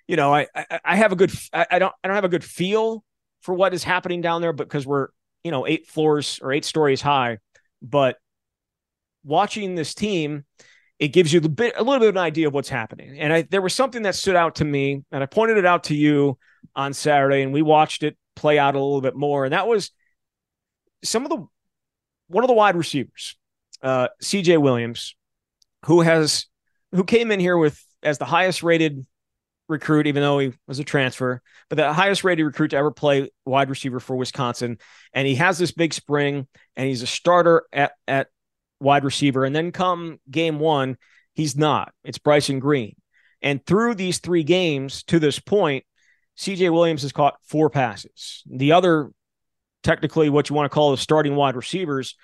you 0.07 0.15
know 0.15 0.33
I, 0.33 0.47
I, 0.55 0.79
I 0.85 0.95
have 0.95 1.11
a 1.11 1.15
good 1.15 1.31
I, 1.51 1.65
I 1.71 1.79
don't 1.79 1.93
I 2.03 2.07
don't 2.07 2.15
have 2.15 2.23
a 2.23 2.29
good 2.29 2.43
feel 2.43 3.03
for 3.41 3.55
what 3.55 3.73
is 3.73 3.83
happening 3.83 4.21
down 4.21 4.41
there, 4.41 4.53
because 4.53 4.85
we're 4.85 5.07
you 5.43 5.51
know 5.51 5.65
eight 5.65 5.87
floors 5.87 6.39
or 6.41 6.53
eight 6.53 6.63
stories 6.63 7.01
high, 7.01 7.39
but 7.81 8.17
watching 9.25 9.75
this 9.75 9.95
team 9.95 10.45
it 11.03 11.09
gives 11.09 11.33
you 11.33 11.41
a, 11.43 11.49
bit, 11.49 11.73
a 11.75 11.83
little 11.83 11.99
bit 11.99 12.07
of 12.07 12.15
an 12.15 12.21
idea 12.21 12.47
of 12.47 12.53
what's 12.53 12.69
happening. 12.69 13.19
And 13.19 13.33
I, 13.33 13.41
there 13.41 13.61
was 13.61 13.75
something 13.75 14.03
that 14.03 14.15
stood 14.15 14.37
out 14.37 14.55
to 14.55 14.65
me, 14.65 15.03
and 15.11 15.21
I 15.21 15.25
pointed 15.25 15.57
it 15.57 15.65
out 15.65 15.83
to 15.85 15.95
you 15.95 16.37
on 16.77 16.93
Saturday, 16.93 17.41
and 17.41 17.51
we 17.51 17.61
watched 17.61 18.03
it 18.03 18.17
play 18.37 18.57
out 18.57 18.75
a 18.75 18.79
little 18.79 19.01
bit 19.01 19.13
more. 19.13 19.43
And 19.43 19.51
that 19.51 19.67
was 19.67 19.91
some 21.03 21.25
of 21.25 21.29
the 21.29 21.45
one 22.27 22.45
of 22.45 22.47
the 22.47 22.53
wide 22.53 22.77
receivers, 22.77 23.37
uh, 23.81 24.07
CJ 24.21 24.61
Williams, 24.61 25.13
who 25.87 25.99
has 25.99 26.45
who 26.93 27.03
came 27.03 27.31
in 27.31 27.41
here 27.41 27.57
with 27.57 27.83
as 28.01 28.17
the 28.17 28.23
highest 28.23 28.63
rated 28.63 29.05
recruit, 29.67 30.07
even 30.07 30.23
though 30.23 30.39
he 30.39 30.53
was 30.69 30.79
a 30.79 30.85
transfer, 30.85 31.41
but 31.67 31.75
the 31.75 31.91
highest 31.91 32.23
rated 32.23 32.45
recruit 32.45 32.69
to 32.69 32.77
ever 32.77 32.91
play 32.91 33.29
wide 33.43 33.69
receiver 33.69 33.99
for 33.99 34.15
Wisconsin. 34.15 34.77
And 35.11 35.27
he 35.27 35.35
has 35.35 35.57
this 35.57 35.71
big 35.73 35.93
spring 35.93 36.47
and 36.77 36.87
he's 36.87 37.01
a 37.01 37.07
starter 37.07 37.65
at, 37.73 37.91
at 38.07 38.27
wide 38.83 39.03
receiver. 39.03 39.45
And 39.45 39.55
then 39.55 39.71
come 39.71 40.19
game 40.29 40.59
one, 40.59 40.97
he's 41.33 41.55
not. 41.55 41.93
It's 42.03 42.17
Bryson 42.19 42.59
Green. 42.59 42.95
And 43.41 43.65
through 43.65 43.95
these 43.95 44.19
three 44.19 44.43
games 44.43 45.03
to 45.03 45.19
this 45.19 45.39
point, 45.39 45.85
CJ 46.37 46.71
Williams 46.71 47.01
has 47.01 47.11
caught 47.11 47.35
four 47.43 47.69
passes. 47.69 48.43
The 48.49 48.71
other, 48.71 49.11
technically, 49.83 50.29
what 50.29 50.49
you 50.49 50.55
want 50.55 50.65
to 50.65 50.73
call 50.73 50.91
the 50.91 50.97
starting 50.97 51.35
wide 51.35 51.55
receivers, 51.55 52.15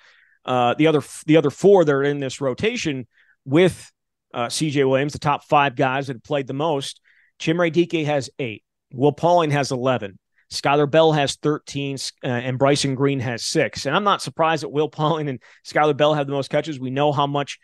uh, 0.44 0.74
the 0.74 0.86
other 0.86 1.02
the 1.26 1.36
other 1.36 1.50
four 1.50 1.84
that 1.84 1.92
are 1.92 2.02
in 2.02 2.18
this 2.18 2.40
rotation 2.40 3.06
with 3.44 3.92
uh, 4.32 4.46
CJ 4.46 4.88
Williams, 4.88 5.12
the 5.12 5.18
top 5.18 5.44
five 5.44 5.76
guys 5.76 6.06
that 6.06 6.16
have 6.16 6.24
played 6.24 6.46
the 6.46 6.54
most. 6.54 7.00
Chimere 7.38 7.72
Dike 7.72 8.06
has 8.06 8.30
eight. 8.38 8.64
Will 8.92 9.12
Pauling 9.12 9.50
has 9.50 9.70
11. 9.70 10.18
Skyler 10.52 10.90
Bell 10.90 11.12
has 11.12 11.36
13, 11.36 11.96
uh, 12.24 12.26
and 12.26 12.58
Bryson 12.58 12.94
Green 12.94 13.20
has 13.20 13.44
six. 13.44 13.86
And 13.86 13.94
I'm 13.94 14.04
not 14.04 14.20
surprised 14.20 14.64
that 14.64 14.70
Will 14.70 14.88
Pauling 14.88 15.28
and 15.28 15.40
Skyler 15.64 15.96
Bell 15.96 16.14
have 16.14 16.26
the 16.26 16.32
most 16.32 16.50
catches. 16.50 16.80
We 16.80 16.90
know 16.90 17.12
how 17.12 17.26
much 17.26 17.58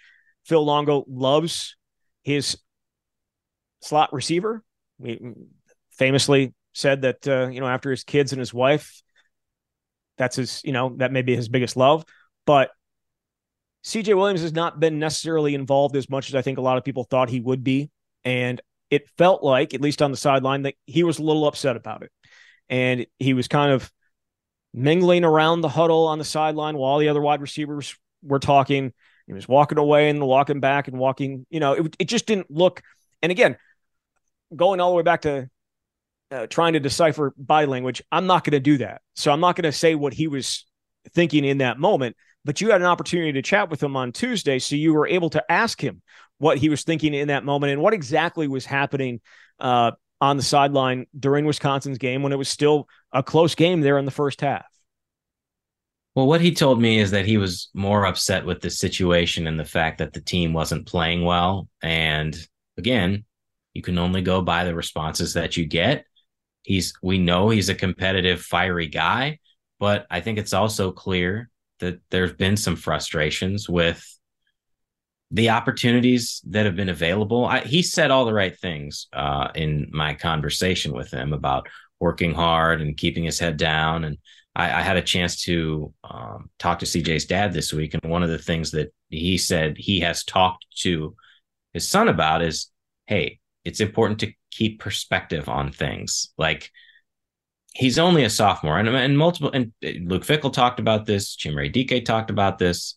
Phil 0.44 0.64
Longo 0.64 1.04
loves 1.08 1.76
his 2.22 2.56
slot 3.80 4.12
receiver. 4.12 4.62
We 4.98 5.20
famously 5.92 6.54
said 6.74 7.02
that, 7.02 7.26
uh, 7.26 7.48
you 7.48 7.60
know, 7.60 7.66
after 7.66 7.90
his 7.90 8.04
kids 8.04 8.32
and 8.32 8.38
his 8.38 8.54
wife, 8.54 9.02
that's 10.16 10.36
his, 10.36 10.62
you 10.64 10.72
know, 10.72 10.94
that 10.98 11.12
may 11.12 11.22
be 11.22 11.34
his 11.34 11.48
biggest 11.48 11.76
love. 11.76 12.04
But 12.46 12.70
CJ 13.84 14.16
Williams 14.16 14.42
has 14.42 14.52
not 14.52 14.78
been 14.78 14.98
necessarily 14.98 15.54
involved 15.54 15.96
as 15.96 16.08
much 16.08 16.28
as 16.28 16.34
I 16.34 16.42
think 16.42 16.58
a 16.58 16.62
lot 16.62 16.78
of 16.78 16.84
people 16.84 17.04
thought 17.04 17.30
he 17.30 17.40
would 17.40 17.64
be. 17.64 17.90
And 18.24 18.60
it 18.90 19.08
felt 19.18 19.42
like, 19.42 19.74
at 19.74 19.80
least 19.80 20.02
on 20.02 20.10
the 20.12 20.16
sideline, 20.16 20.62
that 20.62 20.74
he 20.86 21.02
was 21.02 21.18
a 21.18 21.22
little 21.22 21.46
upset 21.46 21.76
about 21.76 22.02
it. 22.02 22.10
And 22.68 23.06
he 23.18 23.34
was 23.34 23.48
kind 23.48 23.72
of 23.72 23.90
mingling 24.74 25.24
around 25.24 25.60
the 25.60 25.68
huddle 25.68 26.06
on 26.06 26.18
the 26.18 26.24
sideline 26.24 26.76
while 26.76 26.98
the 26.98 27.08
other 27.08 27.20
wide 27.20 27.40
receivers 27.40 27.96
were 28.22 28.38
talking. 28.38 28.92
He 29.26 29.32
was 29.32 29.48
walking 29.48 29.78
away 29.78 30.08
and 30.08 30.24
walking 30.24 30.60
back 30.60 30.88
and 30.88 30.98
walking, 30.98 31.46
you 31.50 31.60
know, 31.60 31.72
it, 31.72 31.96
it 31.98 32.04
just 32.04 32.26
didn't 32.26 32.50
look. 32.50 32.82
And 33.22 33.32
again, 33.32 33.56
going 34.54 34.80
all 34.80 34.90
the 34.90 34.96
way 34.96 35.02
back 35.02 35.22
to 35.22 35.50
uh, 36.30 36.46
trying 36.46 36.74
to 36.74 36.80
decipher 36.80 37.32
body 37.36 37.66
language, 37.66 38.02
I'm 38.12 38.26
not 38.26 38.44
going 38.44 38.52
to 38.52 38.60
do 38.60 38.78
that. 38.78 39.02
So 39.14 39.32
I'm 39.32 39.40
not 39.40 39.56
going 39.56 39.64
to 39.64 39.72
say 39.72 39.94
what 39.94 40.12
he 40.12 40.28
was 40.28 40.64
thinking 41.12 41.44
in 41.44 41.58
that 41.58 41.78
moment. 41.78 42.16
But 42.44 42.60
you 42.60 42.70
had 42.70 42.80
an 42.80 42.86
opportunity 42.86 43.32
to 43.32 43.42
chat 43.42 43.70
with 43.70 43.82
him 43.82 43.96
on 43.96 44.12
Tuesday, 44.12 44.60
so 44.60 44.76
you 44.76 44.94
were 44.94 45.08
able 45.08 45.30
to 45.30 45.44
ask 45.50 45.82
him 45.82 46.00
what 46.38 46.58
he 46.58 46.68
was 46.68 46.84
thinking 46.84 47.12
in 47.12 47.28
that 47.28 47.44
moment 47.44 47.72
and 47.72 47.82
what 47.82 47.92
exactly 47.92 48.46
was 48.46 48.64
happening 48.64 49.20
uh, 49.58 49.92
on 50.20 50.36
the 50.36 50.42
sideline 50.42 51.06
during 51.18 51.44
Wisconsin's 51.44 51.98
game 51.98 52.22
when 52.22 52.32
it 52.32 52.38
was 52.38 52.48
still 52.48 52.88
a 53.12 53.22
close 53.22 53.54
game 53.54 53.80
there 53.80 53.98
in 53.98 54.04
the 54.04 54.10
first 54.10 54.40
half. 54.40 54.66
Well, 56.14 56.26
what 56.26 56.40
he 56.40 56.54
told 56.54 56.80
me 56.80 56.98
is 56.98 57.10
that 57.10 57.26
he 57.26 57.36
was 57.36 57.68
more 57.74 58.06
upset 58.06 58.46
with 58.46 58.62
the 58.62 58.70
situation 58.70 59.46
and 59.46 59.60
the 59.60 59.66
fact 59.66 59.98
that 59.98 60.14
the 60.14 60.20
team 60.22 60.54
wasn't 60.54 60.86
playing 60.86 61.24
well. 61.24 61.68
And 61.82 62.34
again, 62.78 63.24
you 63.74 63.82
can 63.82 63.98
only 63.98 64.22
go 64.22 64.40
by 64.40 64.64
the 64.64 64.74
responses 64.74 65.34
that 65.34 65.58
you 65.58 65.66
get. 65.66 66.06
He's, 66.62 66.94
we 67.02 67.18
know 67.18 67.50
he's 67.50 67.68
a 67.68 67.74
competitive, 67.74 68.40
fiery 68.40 68.88
guy, 68.88 69.40
but 69.78 70.06
I 70.10 70.20
think 70.20 70.38
it's 70.38 70.54
also 70.54 70.90
clear 70.90 71.50
that 71.80 72.00
there's 72.10 72.32
been 72.32 72.56
some 72.56 72.76
frustrations 72.76 73.68
with 73.68 74.02
the 75.30 75.50
opportunities 75.50 76.40
that 76.46 76.66
have 76.66 76.76
been 76.76 76.88
available. 76.88 77.44
I, 77.44 77.60
he 77.60 77.82
said 77.82 78.10
all 78.10 78.24
the 78.24 78.34
right 78.34 78.56
things 78.56 79.08
uh, 79.12 79.48
in 79.54 79.88
my 79.92 80.14
conversation 80.14 80.92
with 80.92 81.10
him 81.10 81.32
about 81.32 81.68
working 81.98 82.34
hard 82.34 82.80
and 82.80 82.96
keeping 82.96 83.24
his 83.24 83.38
head 83.38 83.56
down. 83.56 84.04
And 84.04 84.18
I, 84.54 84.80
I 84.80 84.82
had 84.82 84.96
a 84.96 85.02
chance 85.02 85.42
to 85.42 85.92
um, 86.04 86.50
talk 86.58 86.78
to 86.80 86.86
CJ's 86.86 87.26
dad 87.26 87.52
this 87.52 87.72
week, 87.72 87.94
and 87.94 88.10
one 88.10 88.22
of 88.22 88.30
the 88.30 88.38
things 88.38 88.70
that 88.72 88.92
he 89.10 89.38
said 89.38 89.76
he 89.76 90.00
has 90.00 90.24
talked 90.24 90.66
to 90.78 91.14
his 91.72 91.88
son 91.88 92.08
about 92.08 92.42
is, 92.42 92.70
"Hey, 93.06 93.38
it's 93.64 93.80
important 93.80 94.20
to 94.20 94.32
keep 94.50 94.80
perspective 94.80 95.48
on 95.48 95.72
things. 95.72 96.32
Like 96.38 96.70
he's 97.74 97.98
only 97.98 98.24
a 98.24 98.30
sophomore, 98.30 98.78
and, 98.78 98.88
and 98.88 99.18
multiple 99.18 99.50
and 99.52 99.72
Luke 99.82 100.24
Fickell 100.24 100.52
talked 100.52 100.80
about 100.80 101.04
this. 101.04 101.36
Chimere 101.36 101.72
Dike 101.72 102.04
talked 102.04 102.30
about 102.30 102.58
this. 102.58 102.96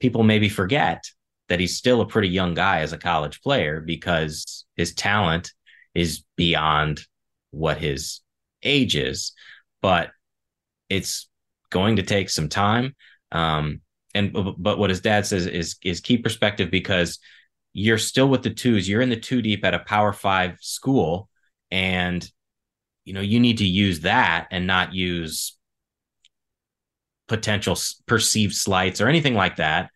People 0.00 0.22
maybe 0.22 0.48
forget." 0.48 1.04
That 1.48 1.60
he's 1.60 1.76
still 1.76 2.00
a 2.00 2.06
pretty 2.06 2.28
young 2.28 2.54
guy 2.54 2.80
as 2.80 2.92
a 2.92 2.98
college 2.98 3.40
player 3.42 3.80
because 3.80 4.64
his 4.76 4.94
talent 4.94 5.52
is 5.94 6.24
beyond 6.36 7.02
what 7.50 7.78
his 7.78 8.20
age 8.62 8.96
is. 8.96 9.32
But 9.82 10.10
it's 10.88 11.28
going 11.70 11.96
to 11.96 12.02
take 12.02 12.30
some 12.30 12.48
time. 12.48 12.94
Um, 13.32 13.80
and 14.14 14.32
but 14.32 14.78
what 14.78 14.90
his 14.90 15.00
dad 15.00 15.26
says 15.26 15.46
is 15.46 15.76
is 15.82 16.00
key 16.00 16.18
perspective 16.18 16.70
because 16.70 17.18
you're 17.72 17.98
still 17.98 18.28
with 18.28 18.42
the 18.42 18.50
twos. 18.50 18.88
You're 18.88 19.00
in 19.00 19.10
the 19.10 19.16
two 19.16 19.42
deep 19.42 19.64
at 19.64 19.74
a 19.74 19.80
Power 19.80 20.12
Five 20.12 20.58
school, 20.60 21.28
and 21.70 22.28
you 23.04 23.12
know 23.12 23.20
you 23.20 23.40
need 23.40 23.58
to 23.58 23.66
use 23.66 24.00
that 24.00 24.46
and 24.52 24.66
not 24.66 24.94
use 24.94 25.58
potential 27.26 27.76
perceived 28.06 28.54
slights 28.54 29.00
or 29.00 29.08
anything 29.08 29.34
like 29.34 29.56
that. 29.56 29.90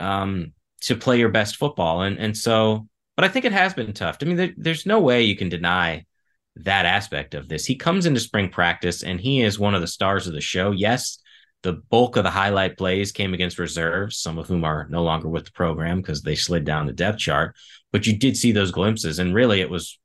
Um, 0.00 0.52
to 0.84 0.96
play 0.96 1.18
your 1.18 1.28
best 1.28 1.56
football. 1.56 2.02
And 2.02 2.18
and 2.18 2.36
so, 2.36 2.88
but 3.16 3.24
I 3.24 3.28
think 3.28 3.44
it 3.44 3.52
has 3.52 3.74
been 3.74 3.92
tough. 3.92 4.18
I 4.20 4.24
mean, 4.24 4.36
there, 4.36 4.54
there's 4.56 4.86
no 4.86 5.00
way 5.00 5.22
you 5.22 5.36
can 5.36 5.48
deny 5.48 6.04
that 6.56 6.86
aspect 6.86 7.34
of 7.34 7.48
this. 7.48 7.64
He 7.64 7.76
comes 7.76 8.06
into 8.06 8.20
spring 8.20 8.48
practice 8.48 9.02
and 9.02 9.20
he 9.20 9.42
is 9.42 9.58
one 9.58 9.74
of 9.74 9.80
the 9.80 9.86
stars 9.86 10.26
of 10.26 10.34
the 10.34 10.40
show. 10.40 10.70
Yes, 10.70 11.18
the 11.62 11.72
bulk 11.72 12.16
of 12.16 12.24
the 12.24 12.30
highlight 12.30 12.76
plays 12.78 13.10
came 13.10 13.34
against 13.34 13.58
reserves, 13.58 14.18
some 14.18 14.38
of 14.38 14.46
whom 14.46 14.64
are 14.64 14.86
no 14.90 15.02
longer 15.02 15.28
with 15.28 15.46
the 15.46 15.52
program 15.52 16.00
because 16.00 16.22
they 16.22 16.34
slid 16.36 16.64
down 16.64 16.86
the 16.86 16.92
depth 16.92 17.18
chart. 17.18 17.56
But 17.90 18.06
you 18.06 18.16
did 18.16 18.36
see 18.36 18.52
those 18.52 18.70
glimpses, 18.70 19.18
and 19.18 19.34
really, 19.34 19.60
it 19.60 19.70
was 19.70 19.98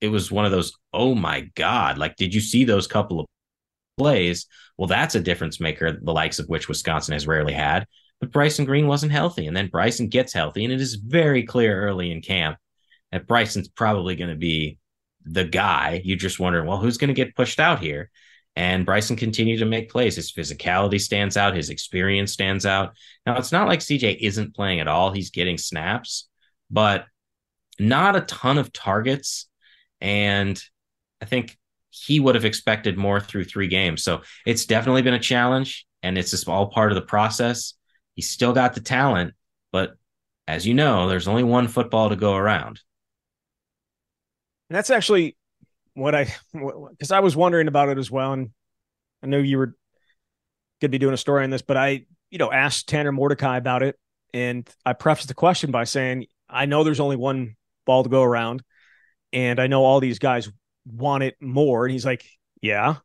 it 0.00 0.08
was 0.08 0.30
one 0.30 0.44
of 0.44 0.52
those. 0.52 0.72
Oh 0.92 1.14
my 1.14 1.50
God! 1.54 1.98
Like, 1.98 2.16
did 2.16 2.34
you 2.34 2.40
see 2.40 2.64
those 2.64 2.86
couple 2.86 3.20
of 3.20 3.26
plays? 3.96 4.46
Well, 4.76 4.86
that's 4.88 5.14
a 5.14 5.20
difference 5.20 5.60
maker, 5.60 5.98
the 6.00 6.12
likes 6.12 6.38
of 6.38 6.48
which 6.48 6.68
Wisconsin 6.68 7.14
has 7.14 7.26
rarely 7.26 7.54
had 7.54 7.86
but 8.20 8.32
Bryson 8.32 8.64
Green 8.64 8.86
wasn't 8.86 9.12
healthy. 9.12 9.46
And 9.46 9.56
then 9.56 9.68
Bryson 9.68 10.08
gets 10.08 10.32
healthy. 10.32 10.64
And 10.64 10.72
it 10.72 10.80
is 10.80 10.94
very 10.94 11.44
clear 11.44 11.80
early 11.80 12.10
in 12.10 12.20
camp 12.20 12.58
that 13.12 13.26
Bryson's 13.26 13.68
probably 13.68 14.16
going 14.16 14.30
to 14.30 14.36
be 14.36 14.78
the 15.24 15.44
guy. 15.44 16.00
You 16.04 16.16
just 16.16 16.40
wonder, 16.40 16.64
well, 16.64 16.78
who's 16.78 16.98
going 16.98 17.08
to 17.08 17.14
get 17.14 17.36
pushed 17.36 17.60
out 17.60 17.80
here? 17.80 18.10
And 18.56 18.84
Bryson 18.84 19.14
continued 19.14 19.60
to 19.60 19.66
make 19.66 19.90
plays. 19.90 20.16
His 20.16 20.32
physicality 20.32 21.00
stands 21.00 21.36
out, 21.36 21.54
his 21.54 21.70
experience 21.70 22.32
stands 22.32 22.66
out. 22.66 22.94
Now, 23.24 23.38
it's 23.38 23.52
not 23.52 23.68
like 23.68 23.80
CJ 23.80 24.18
isn't 24.20 24.54
playing 24.54 24.80
at 24.80 24.88
all. 24.88 25.12
He's 25.12 25.30
getting 25.30 25.58
snaps, 25.58 26.28
but 26.70 27.04
not 27.78 28.16
a 28.16 28.22
ton 28.22 28.58
of 28.58 28.72
targets. 28.72 29.46
And 30.00 30.60
I 31.22 31.26
think 31.26 31.56
he 31.90 32.18
would 32.18 32.34
have 32.34 32.44
expected 32.44 32.98
more 32.98 33.20
through 33.20 33.44
three 33.44 33.68
games. 33.68 34.02
So 34.02 34.22
it's 34.44 34.66
definitely 34.66 35.02
been 35.02 35.14
a 35.14 35.20
challenge, 35.20 35.86
and 36.02 36.18
it's 36.18 36.32
just 36.32 36.48
all 36.48 36.70
part 36.70 36.90
of 36.90 36.96
the 36.96 37.02
process. 37.02 37.74
He's 38.18 38.28
still 38.28 38.52
got 38.52 38.74
the 38.74 38.80
talent, 38.80 39.34
but 39.70 39.94
as 40.48 40.66
you 40.66 40.74
know, 40.74 41.08
there's 41.08 41.28
only 41.28 41.44
one 41.44 41.68
football 41.68 42.08
to 42.08 42.16
go 42.16 42.34
around. 42.34 42.80
And 44.68 44.76
that's 44.76 44.90
actually 44.90 45.36
what 45.94 46.16
I, 46.16 46.34
because 46.52 47.12
I 47.12 47.20
was 47.20 47.36
wondering 47.36 47.68
about 47.68 47.90
it 47.90 47.96
as 47.96 48.10
well. 48.10 48.32
And 48.32 48.50
I 49.22 49.28
know 49.28 49.38
you 49.38 49.56
were 49.56 49.66
going 49.66 49.76
to 50.80 50.88
be 50.88 50.98
doing 50.98 51.14
a 51.14 51.16
story 51.16 51.44
on 51.44 51.50
this, 51.50 51.62
but 51.62 51.76
I, 51.76 52.06
you 52.28 52.38
know, 52.38 52.50
asked 52.50 52.88
Tanner 52.88 53.12
Mordecai 53.12 53.56
about 53.56 53.84
it. 53.84 53.96
And 54.34 54.68
I 54.84 54.94
prefaced 54.94 55.28
the 55.28 55.34
question 55.34 55.70
by 55.70 55.84
saying, 55.84 56.26
I 56.50 56.66
know 56.66 56.82
there's 56.82 56.98
only 56.98 57.14
one 57.14 57.54
ball 57.86 58.02
to 58.02 58.10
go 58.10 58.24
around. 58.24 58.64
And 59.32 59.60
I 59.60 59.68
know 59.68 59.84
all 59.84 60.00
these 60.00 60.18
guys 60.18 60.50
want 60.84 61.22
it 61.22 61.36
more. 61.40 61.84
And 61.84 61.92
he's 61.92 62.04
like, 62.04 62.26
yeah. 62.60 62.96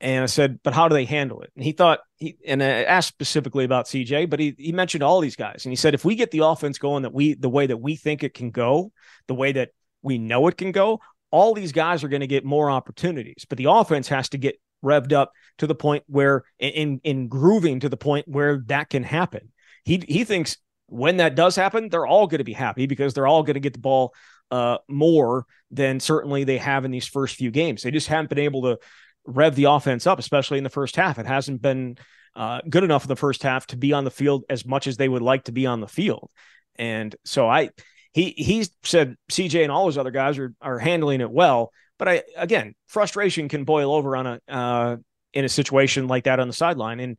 And 0.00 0.22
I 0.22 0.26
said, 0.26 0.60
but 0.62 0.74
how 0.74 0.88
do 0.88 0.94
they 0.94 1.04
handle 1.04 1.40
it? 1.42 1.50
And 1.54 1.64
he 1.64 1.72
thought 1.72 2.00
he 2.16 2.36
and 2.46 2.62
I 2.62 2.82
asked 2.82 3.08
specifically 3.08 3.64
about 3.64 3.86
CJ, 3.86 4.28
but 4.28 4.40
he 4.40 4.54
he 4.58 4.72
mentioned 4.72 5.02
all 5.02 5.20
these 5.20 5.36
guys. 5.36 5.64
And 5.64 5.72
he 5.72 5.76
said, 5.76 5.94
if 5.94 6.04
we 6.04 6.14
get 6.14 6.30
the 6.30 6.40
offense 6.40 6.78
going 6.78 7.02
that 7.02 7.14
we 7.14 7.34
the 7.34 7.48
way 7.48 7.66
that 7.66 7.76
we 7.78 7.96
think 7.96 8.22
it 8.22 8.34
can 8.34 8.50
go, 8.50 8.92
the 9.28 9.34
way 9.34 9.52
that 9.52 9.70
we 10.02 10.18
know 10.18 10.46
it 10.48 10.58
can 10.58 10.72
go, 10.72 11.00
all 11.30 11.54
these 11.54 11.72
guys 11.72 12.04
are 12.04 12.08
going 12.08 12.20
to 12.20 12.26
get 12.26 12.44
more 12.44 12.70
opportunities. 12.70 13.46
But 13.48 13.58
the 13.58 13.70
offense 13.70 14.08
has 14.08 14.28
to 14.30 14.38
get 14.38 14.60
revved 14.84 15.12
up 15.12 15.32
to 15.58 15.66
the 15.66 15.74
point 15.74 16.04
where 16.06 16.44
in 16.58 17.00
in 17.04 17.28
grooving 17.28 17.80
to 17.80 17.88
the 17.88 17.96
point 17.96 18.28
where 18.28 18.62
that 18.66 18.90
can 18.90 19.04
happen. 19.04 19.52
He 19.84 20.04
he 20.06 20.24
thinks 20.24 20.58
when 20.86 21.16
that 21.16 21.34
does 21.34 21.56
happen, 21.56 21.88
they're 21.88 22.06
all 22.06 22.26
going 22.26 22.38
to 22.38 22.44
be 22.44 22.52
happy 22.52 22.86
because 22.86 23.14
they're 23.14 23.26
all 23.26 23.42
going 23.42 23.54
to 23.54 23.60
get 23.60 23.72
the 23.72 23.78
ball 23.78 24.14
uh, 24.50 24.78
more 24.88 25.46
than 25.70 25.98
certainly 25.98 26.44
they 26.44 26.58
have 26.58 26.84
in 26.84 26.90
these 26.90 27.08
first 27.08 27.36
few 27.36 27.50
games. 27.50 27.82
They 27.82 27.90
just 27.90 28.08
haven't 28.08 28.28
been 28.28 28.38
able 28.38 28.62
to 28.62 28.78
rev 29.26 29.54
the 29.54 29.64
offense 29.64 30.06
up, 30.06 30.18
especially 30.18 30.58
in 30.58 30.64
the 30.64 30.70
first 30.70 30.96
half. 30.96 31.18
It 31.18 31.26
hasn't 31.26 31.62
been 31.62 31.98
uh, 32.36 32.60
good 32.68 32.84
enough 32.84 33.04
in 33.04 33.08
the 33.08 33.16
first 33.16 33.42
half 33.42 33.66
to 33.68 33.76
be 33.76 33.92
on 33.92 34.04
the 34.04 34.10
field 34.10 34.44
as 34.48 34.66
much 34.66 34.86
as 34.86 34.96
they 34.96 35.08
would 35.08 35.22
like 35.22 35.44
to 35.44 35.52
be 35.52 35.66
on 35.66 35.80
the 35.80 35.88
field. 35.88 36.30
And 36.76 37.14
so 37.24 37.48
I, 37.48 37.70
he 38.12 38.30
he 38.36 38.66
said 38.82 39.16
CJ 39.30 39.62
and 39.62 39.72
all 39.72 39.84
those 39.84 39.98
other 39.98 40.10
guys 40.10 40.38
are 40.38 40.52
are 40.60 40.78
handling 40.78 41.20
it 41.20 41.30
well. 41.30 41.72
But 41.98 42.08
I 42.08 42.22
again, 42.36 42.74
frustration 42.88 43.48
can 43.48 43.64
boil 43.64 43.92
over 43.92 44.16
on 44.16 44.26
a 44.26 44.40
uh, 44.48 44.96
in 45.32 45.44
a 45.44 45.48
situation 45.48 46.08
like 46.08 46.24
that 46.24 46.40
on 46.40 46.48
the 46.48 46.54
sideline. 46.54 47.00
And 47.00 47.18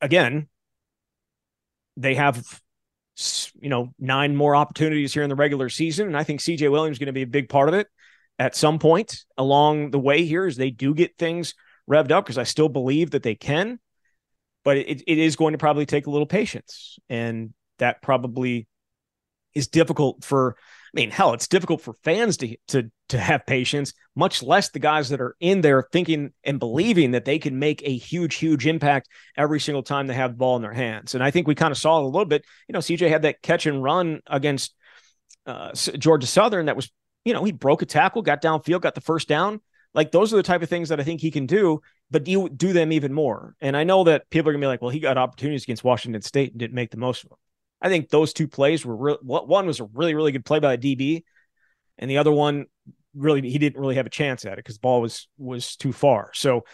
again, 0.00 0.48
they 1.96 2.14
have 2.14 2.60
you 3.60 3.68
know 3.68 3.92
nine 3.98 4.34
more 4.34 4.56
opportunities 4.56 5.12
here 5.14 5.22
in 5.22 5.28
the 5.28 5.36
regular 5.36 5.68
season, 5.68 6.06
and 6.06 6.16
I 6.16 6.24
think 6.24 6.40
CJ 6.40 6.70
Williams 6.70 6.96
is 6.96 6.98
going 6.98 7.06
to 7.06 7.12
be 7.12 7.22
a 7.22 7.26
big 7.26 7.48
part 7.48 7.68
of 7.68 7.74
it 7.74 7.86
at 8.40 8.56
some 8.56 8.78
point 8.78 9.24
along 9.36 9.90
the 9.90 9.98
way 9.98 10.24
here 10.24 10.46
as 10.46 10.56
they 10.56 10.70
do 10.70 10.94
get 10.94 11.18
things 11.18 11.54
revved 11.88 12.10
up 12.10 12.24
because 12.24 12.38
I 12.38 12.44
still 12.44 12.70
believe 12.70 13.10
that 13.10 13.22
they 13.22 13.34
can, 13.34 13.78
but 14.64 14.78
it, 14.78 15.02
it 15.06 15.18
is 15.18 15.36
going 15.36 15.52
to 15.52 15.58
probably 15.58 15.84
take 15.84 16.06
a 16.06 16.10
little 16.10 16.26
patience, 16.26 16.98
and 17.10 17.52
that 17.78 18.00
probably 18.02 18.66
is 19.54 19.68
difficult 19.68 20.24
for 20.24 20.56
I 20.92 21.00
mean, 21.00 21.10
hell, 21.10 21.34
it's 21.34 21.46
difficult 21.46 21.82
for 21.82 21.92
fans 22.02 22.38
to 22.38 22.56
to 22.68 22.90
to 23.10 23.18
have 23.18 23.44
patience, 23.46 23.92
much 24.16 24.42
less 24.42 24.70
the 24.70 24.78
guys 24.78 25.10
that 25.10 25.20
are 25.20 25.36
in 25.38 25.60
there 25.60 25.86
thinking 25.92 26.32
and 26.42 26.58
believing 26.58 27.10
that 27.10 27.26
they 27.26 27.38
can 27.38 27.58
make 27.58 27.82
a 27.84 27.96
huge, 27.96 28.36
huge 28.36 28.66
impact 28.66 29.08
every 29.36 29.60
single 29.60 29.82
time 29.82 30.06
they 30.06 30.14
have 30.14 30.32
the 30.32 30.36
ball 30.38 30.56
in 30.56 30.62
their 30.62 30.72
hands. 30.72 31.14
And 31.14 31.22
I 31.22 31.30
think 31.30 31.46
we 31.46 31.54
kind 31.54 31.72
of 31.72 31.78
saw 31.78 32.00
a 32.00 32.02
little 32.02 32.24
bit. 32.24 32.44
You 32.68 32.72
know, 32.72 32.78
CJ 32.78 33.08
had 33.10 33.22
that 33.22 33.42
catch 33.42 33.66
and 33.66 33.82
run 33.82 34.20
against 34.26 34.74
uh, 35.46 35.72
Georgia 35.74 36.26
Southern 36.26 36.66
that 36.66 36.76
was, 36.76 36.90
you 37.24 37.32
know, 37.32 37.44
he 37.44 37.52
broke 37.52 37.82
a 37.82 37.86
tackle, 37.86 38.22
got 38.22 38.42
downfield, 38.42 38.80
got 38.80 38.94
the 38.94 39.00
first 39.00 39.28
down. 39.28 39.60
Like 39.92 40.12
those 40.12 40.32
are 40.32 40.36
the 40.36 40.42
type 40.42 40.62
of 40.62 40.68
things 40.68 40.88
that 40.90 41.00
I 41.00 41.04
think 41.04 41.20
he 41.20 41.30
can 41.30 41.46
do, 41.46 41.80
but 42.10 42.26
you 42.26 42.48
do 42.48 42.72
them 42.72 42.92
even 42.92 43.12
more. 43.12 43.56
And 43.60 43.76
I 43.76 43.84
know 43.84 44.04
that 44.04 44.30
people 44.30 44.48
are 44.48 44.52
gonna 44.52 44.62
be 44.62 44.68
like, 44.68 44.82
well, 44.82 44.90
he 44.90 45.00
got 45.00 45.18
opportunities 45.18 45.64
against 45.64 45.84
Washington 45.84 46.22
State 46.22 46.52
and 46.52 46.60
didn't 46.60 46.74
make 46.74 46.90
the 46.90 46.96
most 46.96 47.24
of 47.24 47.30
them. 47.30 47.38
I 47.82 47.88
think 47.88 48.08
those 48.08 48.32
two 48.32 48.46
plays 48.46 48.84
were 48.84 48.96
real. 48.96 49.18
One 49.22 49.66
was 49.66 49.80
a 49.80 49.84
really, 49.84 50.14
really 50.14 50.32
good 50.32 50.44
play 50.44 50.60
by 50.60 50.74
a 50.74 50.78
DB, 50.78 51.24
and 51.98 52.10
the 52.10 52.18
other 52.18 52.30
one 52.30 52.66
really 53.14 53.48
he 53.50 53.58
didn't 53.58 53.80
really 53.80 53.96
have 53.96 54.06
a 54.06 54.10
chance 54.10 54.44
at 54.44 54.52
it 54.52 54.56
because 54.56 54.76
the 54.76 54.80
ball 54.80 55.00
was 55.00 55.28
was 55.38 55.76
too 55.76 55.92
far. 55.92 56.30
So 56.34 56.64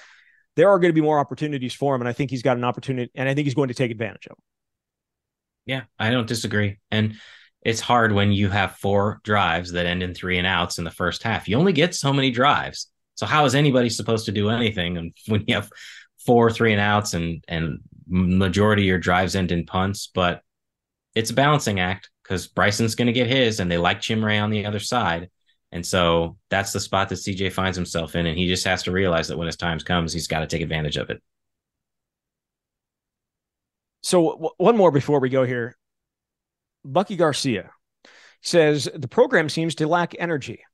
there 0.57 0.69
are 0.69 0.79
going 0.79 0.91
to 0.91 0.95
be 0.95 1.01
more 1.01 1.19
opportunities 1.19 1.75
for 1.75 1.95
him, 1.95 2.03
and 2.03 2.09
I 2.09 2.13
think 2.13 2.31
he's 2.31 2.43
got 2.43 2.57
an 2.57 2.65
opportunity, 2.65 3.11
and 3.15 3.29
I 3.29 3.35
think 3.35 3.47
he's 3.47 3.55
going 3.55 3.69
to 3.69 3.75
take 3.75 3.91
advantage 3.91 4.27
of. 4.27 4.37
Them. 4.37 4.43
Yeah, 5.67 5.83
I 5.99 6.11
don't 6.11 6.27
disagree, 6.27 6.79
and 6.91 7.15
it's 7.67 7.81
hard 7.81 8.13
when 8.13 8.31
you 8.31 8.49
have 8.49 8.77
four 8.77 9.21
drives 9.25 9.73
that 9.73 9.87
end 9.87 10.01
in 10.01 10.15
three 10.15 10.39
and 10.39 10.47
outs 10.47 10.79
in 10.79 10.85
the 10.85 10.91
first 10.91 11.25
half. 11.25 11.49
You 11.49 11.59
only 11.59 11.73
get 11.73 11.97
so 11.97 12.13
many 12.13 12.31
drives, 12.31 12.87
so 13.17 13.27
how 13.27 13.45
is 13.45 13.57
anybody 13.57 13.91
supposed 13.91 14.27
to 14.27 14.33
do 14.33 14.51
anything? 14.51 15.13
When 15.27 15.45
you 15.49 15.57
have 15.57 15.69
four 16.25 16.49
three 16.53 16.71
and 16.73 16.81
outs 16.81 17.15
and 17.15 17.43
and 17.49 17.81
majority 18.07 18.83
of 18.83 18.87
your 18.87 18.99
drives 19.01 19.35
end 19.35 19.51
in 19.51 19.67
punts, 19.67 20.09
but 20.15 20.43
it's 21.17 21.31
a 21.31 21.35
balancing 21.35 21.81
act 21.81 22.09
because 22.23 22.47
Bryson's 22.47 22.95
going 22.95 23.07
to 23.07 23.13
get 23.13 23.27
his, 23.27 23.59
and 23.59 23.69
they 23.69 23.79
like 23.79 24.01
Chimere 24.01 24.41
on 24.41 24.51
the 24.51 24.65
other 24.65 24.79
side. 24.79 25.29
And 25.73 25.85
so 25.85 26.37
that's 26.51 26.73
the 26.73 26.79
spot 26.79 27.09
that 27.09 27.17
CJ 27.17 27.53
finds 27.53 27.77
himself 27.77 28.15
in. 28.15 28.27
And 28.27 28.39
he 28.39 28.47
just 28.47 28.65
has 28.65 28.85
to 28.85 28.93
realize 28.93 29.27
that 29.27 29.37
when 29.37 29.47
his 29.47 29.57
time 29.57 29.81
comes, 29.81 30.13
he's 30.13 30.29
got 30.29 30.41
to 30.41 30.47
take 30.47 30.63
advantage 30.63 30.97
of 30.97 31.11
it. 31.11 31.21
So, 34.05 34.31
w- 34.31 34.51
one 34.57 34.77
more 34.77 34.93
before 34.93 35.19
we 35.19 35.31
go 35.31 35.43
here. 35.43 35.77
Bucky 36.93 37.17
Garcia 37.17 37.71
says 38.43 38.89
the 38.95 39.09
program 39.09 39.49
seems 39.49 39.75
to 39.77 39.89
lack 39.89 40.15
energy. 40.19 40.65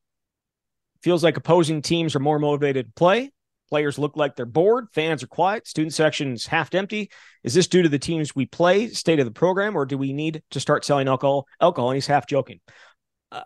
Feels 1.02 1.24
like 1.24 1.36
opposing 1.36 1.82
teams 1.82 2.14
are 2.14 2.20
more 2.20 2.38
motivated 2.38 2.86
to 2.86 2.92
play. 2.92 3.32
Players 3.68 3.98
look 3.98 4.16
like 4.16 4.36
they're 4.36 4.44
bored. 4.44 4.88
Fans 4.92 5.22
are 5.22 5.28
quiet. 5.28 5.66
Student 5.66 5.94
sections 5.94 6.46
half 6.46 6.74
empty. 6.74 7.10
Is 7.42 7.54
this 7.54 7.68
due 7.68 7.82
to 7.82 7.88
the 7.88 7.98
teams 7.98 8.36
we 8.36 8.44
play, 8.44 8.88
state 8.88 9.18
of 9.18 9.24
the 9.24 9.32
program, 9.32 9.76
or 9.76 9.86
do 9.86 9.96
we 9.96 10.12
need 10.12 10.42
to 10.50 10.60
start 10.60 10.84
selling 10.84 11.08
alcohol? 11.08 11.46
Alcohol, 11.60 11.90
and 11.90 11.96
he's 11.96 12.06
half 12.06 12.26
joking. 12.26 12.60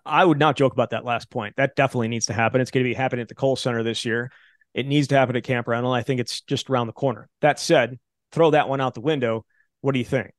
I 0.05 0.25
would 0.25 0.41
not 0.41 0.57
joke 0.57 0.73
about 0.73 0.91
that 0.91 1.05
last 1.05 1.31
point. 1.31 1.55
That 1.57 1.77
definitely 1.77 2.09
needs 2.09 2.27
to 2.27 2.33
happen. 2.33 2.61
It's 2.61 2.73
going 2.73 2.85
to 2.85 2.91
be 2.91 2.95
happening 2.95 3.23
at 3.23 3.29
the 3.29 3.37
Kohl 3.37 3.55
Center 3.55 3.85
this 3.85 4.05
year. 4.05 4.33
It 4.75 4.87
needs 4.87 5.09
to 5.09 5.17
happen 5.17 5.37
at 5.37 5.45
Camp 5.45 5.69
Randall. 5.69 5.93
I 5.93 6.03
think 6.03 6.21
it's 6.21 6.41
just 6.41 6.69
around 6.69 6.89
the 6.89 6.93
corner. 6.93 7.29
That 7.41 7.61
said, 7.61 7.99
throw 8.33 8.51
that 8.51 8.69
one 8.69 8.81
out 8.81 8.95
the 8.95 9.01
window. 9.01 9.47
What 9.81 9.93
do 9.93 10.01
you 10.01 10.05
think? 10.05 10.33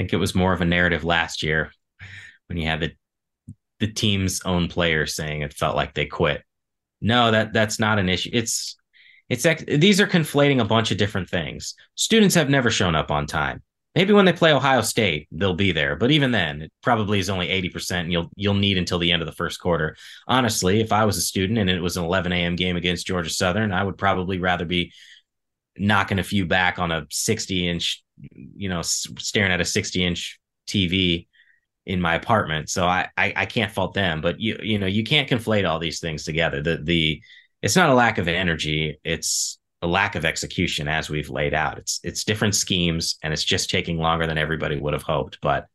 Think 0.00 0.14
it 0.14 0.16
was 0.16 0.34
more 0.34 0.54
of 0.54 0.62
a 0.62 0.64
narrative 0.64 1.04
last 1.04 1.42
year 1.42 1.72
when 2.46 2.56
you 2.56 2.66
had 2.66 2.80
the 2.80 2.92
the 3.80 3.92
team's 3.92 4.40
own 4.46 4.68
players 4.68 5.14
saying 5.14 5.42
it 5.42 5.52
felt 5.52 5.76
like 5.76 5.92
they 5.92 6.06
quit. 6.06 6.42
No, 7.02 7.30
that 7.30 7.52
that's 7.52 7.78
not 7.78 7.98
an 7.98 8.08
issue. 8.08 8.30
It's 8.32 8.78
it's 9.28 9.46
these 9.66 10.00
are 10.00 10.06
conflating 10.06 10.58
a 10.58 10.64
bunch 10.64 10.90
of 10.90 10.96
different 10.96 11.28
things. 11.28 11.74
Students 11.96 12.34
have 12.34 12.48
never 12.48 12.70
shown 12.70 12.94
up 12.94 13.10
on 13.10 13.26
time. 13.26 13.62
Maybe 13.94 14.14
when 14.14 14.24
they 14.24 14.32
play 14.32 14.54
Ohio 14.54 14.80
State, 14.80 15.28
they'll 15.32 15.52
be 15.52 15.70
there, 15.70 15.96
but 15.96 16.10
even 16.10 16.30
then, 16.30 16.62
it 16.62 16.72
probably 16.82 17.18
is 17.18 17.28
only 17.28 17.50
eighty 17.50 17.68
percent, 17.68 18.04
and 18.04 18.12
you'll 18.12 18.30
you'll 18.36 18.54
need 18.54 18.78
until 18.78 19.00
the 19.00 19.12
end 19.12 19.20
of 19.20 19.26
the 19.26 19.32
first 19.32 19.60
quarter. 19.60 19.96
Honestly, 20.26 20.80
if 20.80 20.92
I 20.92 21.04
was 21.04 21.18
a 21.18 21.20
student 21.20 21.58
and 21.58 21.68
it 21.68 21.82
was 21.82 21.98
an 21.98 22.04
eleven 22.04 22.32
a.m. 22.32 22.56
game 22.56 22.78
against 22.78 23.06
Georgia 23.06 23.28
Southern, 23.28 23.70
I 23.70 23.84
would 23.84 23.98
probably 23.98 24.38
rather 24.38 24.64
be 24.64 24.94
knocking 25.78 26.18
a 26.18 26.24
few 26.24 26.46
back 26.46 26.78
on 26.78 26.90
a 26.90 27.06
sixty 27.10 27.68
inch, 27.68 28.02
you 28.32 28.68
know, 28.68 28.82
staring 28.82 29.52
at 29.52 29.60
a 29.60 29.64
sixty 29.64 30.04
inch 30.04 30.38
TV 30.66 31.26
in 31.86 32.00
my 32.00 32.14
apartment. 32.14 32.68
So 32.68 32.86
I, 32.86 33.08
I, 33.16 33.32
I 33.36 33.46
can't 33.46 33.72
fault 33.72 33.94
them, 33.94 34.20
but 34.20 34.40
you 34.40 34.58
you 34.62 34.78
know 34.78 34.86
you 34.86 35.04
can't 35.04 35.28
conflate 35.28 35.68
all 35.68 35.78
these 35.78 36.00
things 36.00 36.24
together. 36.24 36.62
The 36.62 36.78
the 36.82 37.22
it's 37.62 37.76
not 37.76 37.90
a 37.90 37.94
lack 37.94 38.18
of 38.18 38.28
energy, 38.28 38.98
it's 39.04 39.58
a 39.82 39.86
lack 39.86 40.14
of 40.14 40.24
execution 40.24 40.88
as 40.88 41.08
we've 41.08 41.30
laid 41.30 41.54
out. 41.54 41.78
It's 41.78 42.00
it's 42.02 42.24
different 42.24 42.54
schemes 42.54 43.18
and 43.22 43.32
it's 43.32 43.44
just 43.44 43.70
taking 43.70 43.98
longer 43.98 44.26
than 44.26 44.38
everybody 44.38 44.78
would 44.78 44.92
have 44.92 45.02
hoped, 45.02 45.38
but 45.40 45.66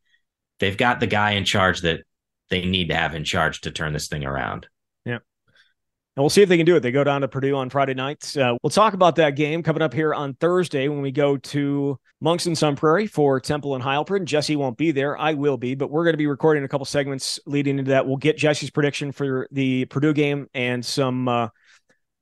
they've 0.59 0.77
got 0.77 0.99
the 0.99 1.07
guy 1.07 1.31
in 1.31 1.45
charge 1.45 1.81
that 1.81 2.01
they 2.49 2.65
need 2.65 2.89
to 2.89 2.95
have 2.95 3.15
in 3.15 3.23
charge 3.23 3.61
to 3.61 3.71
turn 3.71 3.93
this 3.93 4.07
thing 4.07 4.23
around. 4.23 4.67
And 6.15 6.23
we'll 6.23 6.29
see 6.29 6.41
if 6.41 6.47
they 6.47 6.55
can 6.55 6.65
do 6.65 6.77
it. 6.77 6.79
They 6.79 6.91
go 6.91 7.03
down 7.03 7.21
to 7.21 7.27
Purdue 7.27 7.55
on 7.57 7.69
Friday 7.69 7.93
nights. 7.93 8.37
Uh, 8.37 8.53
we'll 8.63 8.69
talk 8.69 8.93
about 8.93 9.17
that 9.17 9.31
game 9.31 9.61
coming 9.61 9.81
up 9.81 9.93
here 9.93 10.13
on 10.13 10.33
Thursday 10.35 10.87
when 10.87 11.01
we 11.01 11.11
go 11.11 11.35
to 11.35 11.99
Monkson 12.23 12.55
Sun 12.55 12.77
Prairie 12.77 13.05
for 13.05 13.41
Temple 13.41 13.75
and 13.75 13.83
Heilprin. 13.83 14.23
Jesse 14.23 14.55
won't 14.55 14.77
be 14.77 14.91
there. 14.91 15.17
I 15.17 15.33
will 15.33 15.57
be, 15.57 15.75
but 15.75 15.91
we're 15.91 16.05
going 16.05 16.13
to 16.13 16.17
be 16.17 16.27
recording 16.27 16.63
a 16.63 16.69
couple 16.69 16.85
segments 16.85 17.37
leading 17.45 17.79
into 17.79 17.91
that. 17.91 18.07
We'll 18.07 18.15
get 18.15 18.37
Jesse's 18.37 18.69
prediction 18.69 19.11
for 19.11 19.49
the 19.51 19.85
Purdue 19.85 20.13
game 20.13 20.47
and 20.53 20.85
some 20.85 21.27
uh, 21.27 21.49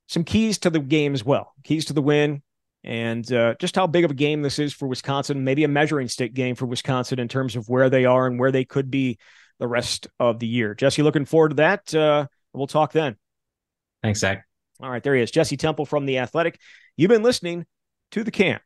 some 0.07 0.23
keys 0.23 0.57
to 0.59 0.71
the 0.71 0.79
game 0.79 1.13
as 1.13 1.23
well. 1.23 1.53
Keys 1.63 1.85
to 1.85 1.93
the 1.93 2.01
win 2.01 2.41
and 2.83 3.31
uh, 3.31 3.53
just 3.59 3.75
how 3.75 3.85
big 3.85 4.05
of 4.05 4.11
a 4.11 4.15
game 4.15 4.41
this 4.41 4.57
is 4.57 4.73
for 4.73 4.87
Wisconsin. 4.87 5.43
Maybe 5.43 5.63
a 5.65 5.67
measuring 5.67 6.07
stick 6.07 6.33
game 6.33 6.55
for 6.55 6.65
Wisconsin 6.65 7.19
in 7.19 7.27
terms 7.27 7.55
of 7.55 7.69
where 7.69 7.91
they 7.91 8.05
are 8.05 8.25
and 8.25 8.39
where 8.39 8.51
they 8.51 8.65
could 8.65 8.89
be 8.89 9.19
the 9.59 9.67
rest 9.67 10.07
of 10.19 10.39
the 10.39 10.47
year. 10.47 10.73
Jesse, 10.73 11.03
looking 11.03 11.25
forward 11.25 11.49
to 11.49 11.55
that. 11.55 11.93
Uh, 11.93 12.25
we'll 12.53 12.65
talk 12.65 12.91
then. 12.91 13.17
Thanks, 14.03 14.19
Zach. 14.19 14.45
All 14.81 14.89
right, 14.89 15.01
there 15.01 15.15
he 15.15 15.21
is, 15.21 15.31
Jesse 15.31 15.57
Temple 15.57 15.85
from 15.85 16.05
The 16.05 16.19
Athletic. 16.19 16.59
You've 16.97 17.09
been 17.09 17.23
listening 17.23 17.65
to 18.11 18.23
The 18.23 18.31
Camp. 18.31 18.61